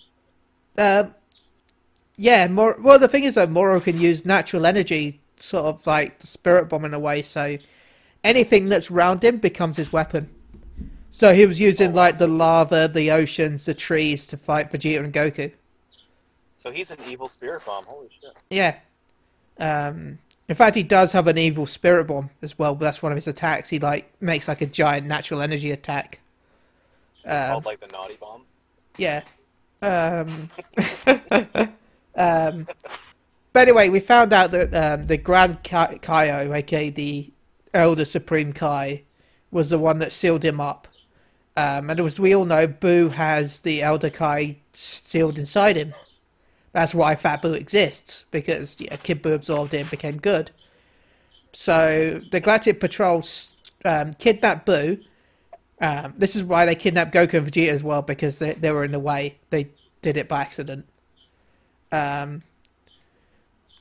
[0.77, 1.13] Um,
[2.15, 6.19] yeah, Mor- well, the thing is that Moro can use natural energy, sort of like
[6.19, 7.21] the spirit bomb in a way.
[7.21, 7.57] So
[8.23, 10.29] anything that's round him becomes his weapon.
[11.09, 15.13] So he was using like the lava, the oceans, the trees to fight Vegeta and
[15.13, 15.51] Goku.
[16.57, 17.85] So he's an evil spirit bomb.
[17.85, 18.35] Holy shit.
[18.49, 18.77] Yeah.
[19.59, 20.17] Um,
[20.49, 22.73] in fact, he does have an evil spirit bomb as well.
[22.73, 23.69] But that's one of his attacks.
[23.69, 26.19] He like makes like a giant natural energy attack.
[27.25, 28.43] Um, Called like the naughty bomb.
[28.97, 29.21] Yeah.
[29.81, 30.49] Um,
[32.15, 32.67] um,
[33.51, 37.31] but anyway, we found out that um, the Grand Kai- Kaio, aka the
[37.73, 39.03] Elder Supreme Kai,
[39.51, 40.87] was the one that sealed him up.
[41.55, 45.93] Um, and as we all know, Boo has the Elder Kai sealed inside him.
[46.71, 50.49] That's why Fat Boo exists, because yeah, Kid Boo absorbed it and became good.
[51.51, 53.23] So the Galactic Patrol
[53.85, 54.97] um, kidnapped Boo.
[55.79, 58.83] Um, this is why they kidnapped Goku and Vegeta as well, because they, they were
[58.83, 59.37] in the way.
[59.51, 59.69] They
[60.01, 60.87] did it by accident.
[61.91, 62.41] Um,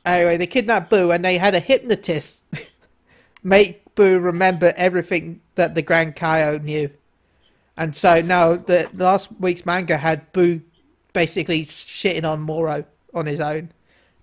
[0.04, 2.42] anyway, they kidnapped Boo and they had a hypnotist
[3.42, 6.90] make Boo remember everything that the Grand Kaio knew.
[7.76, 10.60] And so now the last week's manga had Boo
[11.12, 12.84] basically shitting on Moro
[13.14, 13.70] on his own.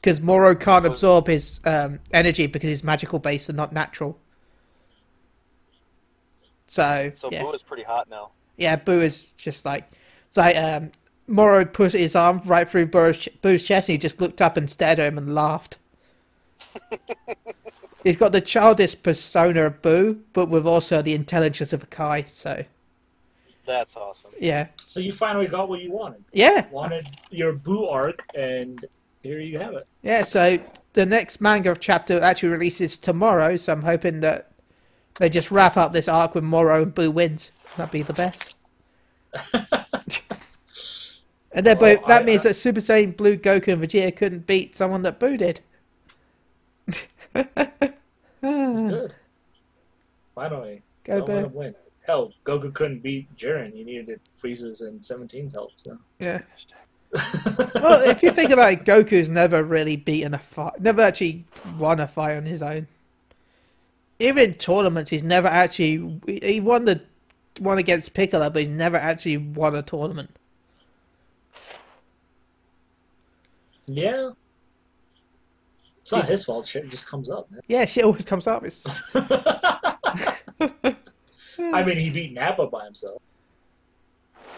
[0.02, 4.18] Because Moro can't absorb his um, energy because he's magical based and not natural.
[6.68, 7.44] So, So yeah.
[7.44, 8.30] Boo is pretty hot now.
[8.58, 9.92] Yeah, Boo is just like
[10.28, 10.92] it's like um
[11.28, 14.70] Moro put his arm right through Boo's, Boo's chest and he just looked up and
[14.70, 15.78] stared at him and laughed.
[18.10, 22.24] He's got the childish persona of Boo, but with also the intelligence of a Kai,
[22.24, 22.66] so
[23.68, 24.32] That's awesome.
[24.40, 26.24] Yeah, So you finally got what you wanted.
[26.34, 28.84] yeah, Wanted your Boo arc, and
[29.22, 29.86] here you have it.
[30.02, 30.24] yeah.
[30.24, 30.58] So
[30.94, 33.58] the next manga chapter actually releases tomorrow.
[33.58, 34.54] So I'm hoping that
[35.20, 37.52] they just wrap up this arc with Moro and Boo wins.
[37.78, 38.56] That'd be the best.
[41.52, 44.16] And then, Well, but that I- means I- that Super Saiyan Blue Goku and Vegeta
[44.16, 45.62] couldn't beat someone that Boo did.
[48.90, 49.14] Good.
[50.36, 51.76] Finally, Go let win.
[52.06, 53.74] Hell, Goku couldn't beat Jiren.
[53.74, 55.72] He needed Frieza's and 17's help.
[55.84, 55.98] So.
[56.20, 56.42] Yeah.
[57.76, 61.44] Well, if you think about it, Goku's never really beaten a fight, never actually
[61.78, 62.88] won a fight on his own.
[64.20, 67.02] Even in tournaments, he's never actually he won the
[67.58, 70.30] one against Piccolo, but he's never actually won a tournament.
[73.88, 74.32] yeah.
[76.10, 76.66] It's not his fault.
[76.66, 77.62] Shit just comes up, man.
[77.68, 78.66] Yeah, shit always comes up.
[78.66, 80.96] It's I
[81.86, 83.22] mean, he beat Nappa by himself,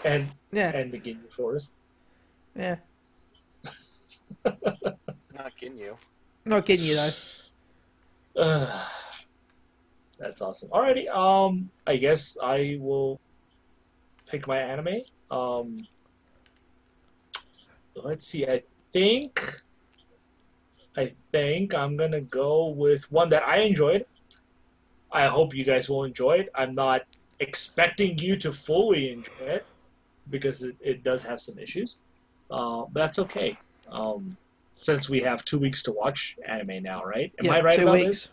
[0.02, 1.72] and yeah, and the Ginyu Force.
[2.56, 2.76] yeah.
[4.46, 5.98] Not kidding you.
[6.46, 7.10] Not kidding you though.
[8.36, 8.88] Ugh.
[10.18, 10.70] That's awesome.
[10.70, 13.20] Alrighty, um, I guess I will
[14.26, 15.02] pick my anime.
[15.30, 15.86] Um,
[17.94, 18.46] let's see.
[18.46, 19.42] I think,
[20.96, 24.04] I think I'm gonna go with one that I enjoyed.
[25.10, 26.50] I hope you guys will enjoy it.
[26.54, 27.02] I'm not
[27.40, 29.68] expecting you to fully enjoy it
[30.30, 32.00] because it, it does have some issues.
[32.50, 33.58] Uh, but that's okay.
[33.90, 34.36] Um,
[34.74, 37.32] since we have two weeks to watch anime now, right?
[37.38, 38.06] Am yeah, I right two about weeks.
[38.06, 38.32] this?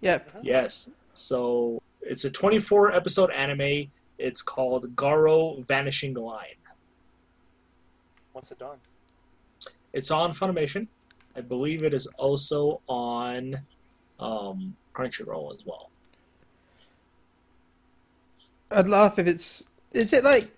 [0.00, 0.30] Yep.
[0.42, 0.94] Yes.
[1.12, 3.90] So it's a 24 episode anime.
[4.18, 6.60] It's called Garo Vanishing Line.
[8.32, 8.78] What's it done?
[9.92, 10.86] It's on Funimation.
[11.36, 13.56] I believe it is also on
[14.20, 15.90] um, Crunchyroll as well.
[18.70, 19.64] I'd laugh if it's.
[19.92, 20.50] Is it like,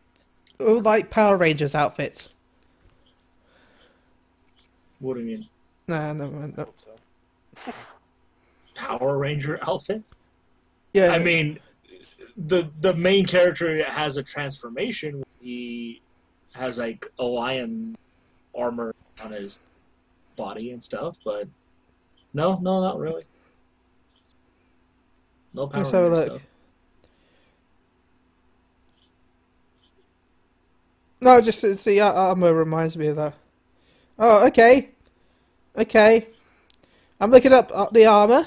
[0.61, 2.29] all like Power Rangers outfits?
[5.01, 5.49] What do you mean?
[5.89, 6.57] No, never mind.
[6.57, 6.69] No.
[6.79, 7.73] so.
[8.75, 10.15] Power Ranger outfits?
[10.93, 11.59] Yeah, I mean,
[12.37, 15.25] the the main character has a transformation.
[15.41, 16.01] He
[16.55, 17.97] has like a lion
[18.57, 19.67] armor on his
[20.37, 21.49] body and stuff, but
[22.33, 23.25] no, no, not really.
[25.55, 26.27] No Power Let's have a look.
[26.27, 26.43] stuff.
[31.21, 33.35] No, just it's the ar- armor reminds me of that.
[34.19, 34.91] Oh, okay,
[35.77, 36.27] okay.
[37.21, 38.47] I'm looking up uh, the armor.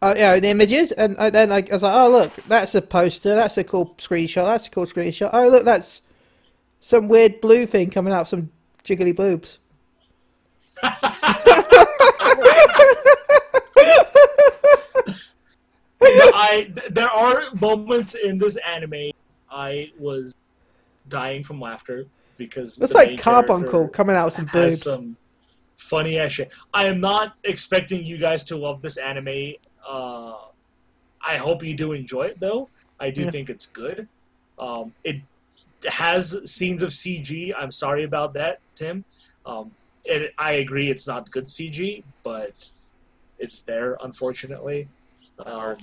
[0.00, 2.82] Uh, yeah, the images, and, and then I, I was like, oh look, that's a
[2.82, 3.34] poster.
[3.34, 4.44] That's a cool screenshot.
[4.44, 5.30] That's a cool screenshot.
[5.32, 6.02] Oh look, that's
[6.78, 8.50] some weird blue thing coming out of some
[8.84, 9.58] jiggly boobs.
[16.00, 19.10] I there are moments in this anime
[19.50, 20.34] I was
[21.08, 22.06] dying from laughter
[22.36, 24.82] because That's like carbuncle coming out with some boobs.
[24.82, 25.16] some
[25.76, 26.52] funny ass shit.
[26.74, 29.54] I am not expecting you guys to love this anime.
[29.86, 30.34] Uh,
[31.24, 32.68] I hope you do enjoy it though.
[33.00, 33.30] I do Yeah.
[33.30, 34.06] think it's good.
[34.58, 35.16] Um, it
[35.88, 37.52] has scenes of CG.
[37.56, 39.04] I'm sorry about that, Tim.
[39.46, 39.70] Um,
[40.04, 42.68] it, I agree it's not good CG, but
[43.38, 44.88] it's there unfortunately.
[45.44, 45.76] Um,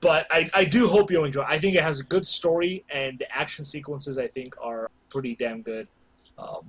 [0.00, 1.42] but I, I do hope you enjoy.
[1.42, 5.34] I think it has a good story, and the action sequences I think are pretty
[5.36, 5.88] damn good,
[6.38, 6.60] um,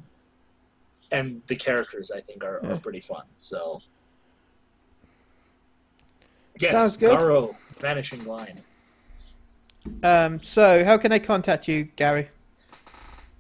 [1.12, 2.72] and the characters I think are, Yeah.
[2.72, 3.24] are pretty fun.
[3.38, 3.82] So,
[6.62, 7.12] yes, Sounds good.
[7.12, 8.64] Garo, Vanishing Line.
[10.02, 12.30] Um, so how can I contact you, Gary?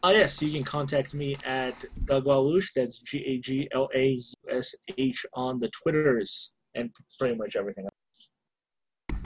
[0.06, 2.74] Oh yes, you can contact me at Gaglaush.
[2.76, 7.56] That's G A G L A U S H on the Twitters and pretty much
[7.56, 7.88] everything.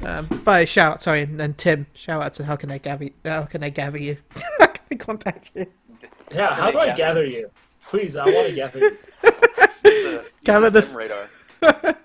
[0.05, 3.03] Um, by shout, out, sorry, and then Tim, shout out to how can I gather,
[3.03, 4.15] You, how can I gather you?
[4.59, 5.65] how can I contact you?
[6.31, 7.51] Yeah, how do I gather you?
[7.89, 8.97] Please, I want to gather you.
[9.83, 11.27] Use a, use Gather a this- radar.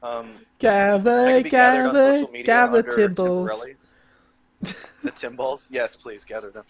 [0.00, 3.74] Um, Gather, can be gather, social media gather under Timballs.
[4.64, 4.74] Timborelli.
[5.02, 5.68] the Timballs?
[5.70, 6.64] Yes, please gather them.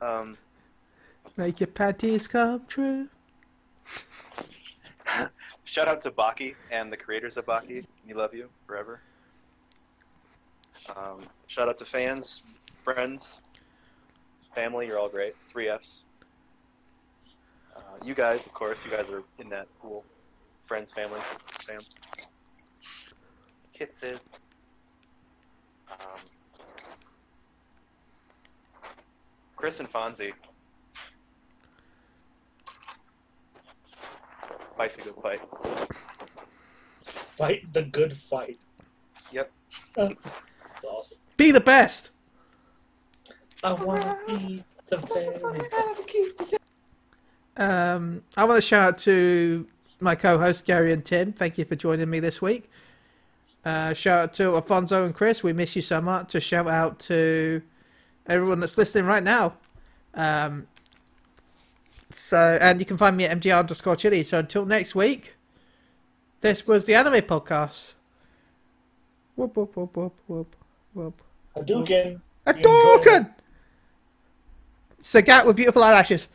[0.00, 0.36] Um,
[1.36, 3.08] Make your panties come true.
[5.64, 7.84] shout out to Baki and the creators of Baki.
[8.06, 9.00] We love you forever.
[10.96, 12.42] Um, shout out to fans,
[12.82, 13.40] friends,
[14.54, 14.86] family.
[14.88, 15.36] You're all great.
[15.46, 16.02] Three Fs.
[17.76, 20.04] Uh, you guys, of course, you guys are in that pool.
[20.66, 21.20] Friends, family,
[21.60, 21.80] fam.
[23.72, 24.20] Kisses.
[26.00, 26.20] Um,
[29.56, 30.32] Chris and Fonzie.
[34.76, 35.40] Fight's a good fight.
[37.04, 38.58] Fight the good fight.
[39.30, 39.52] Yep.
[39.96, 41.18] That's awesome.
[41.36, 42.10] Be the best.
[43.62, 46.58] I want to be the best.
[47.56, 49.68] Um, I want to shout out to
[50.00, 51.32] my co-host Gary and Tim.
[51.32, 52.68] Thank you for joining me this week.
[53.64, 55.42] Uh, shout out to Alfonso and Chris.
[55.42, 56.32] We miss you so much.
[56.32, 57.62] To shout out to
[58.26, 59.54] everyone that's listening right now.
[60.14, 60.66] Um,
[62.12, 64.24] so, and you can find me at mgr underscore chili.
[64.24, 65.34] So until next week,
[66.40, 67.94] this was the anime podcast.
[69.36, 70.56] Whoop whoop whoop whoop whoop
[70.92, 71.22] whoop.
[72.46, 73.34] Hadouken.
[75.02, 76.28] Sagat with beautiful eyelashes.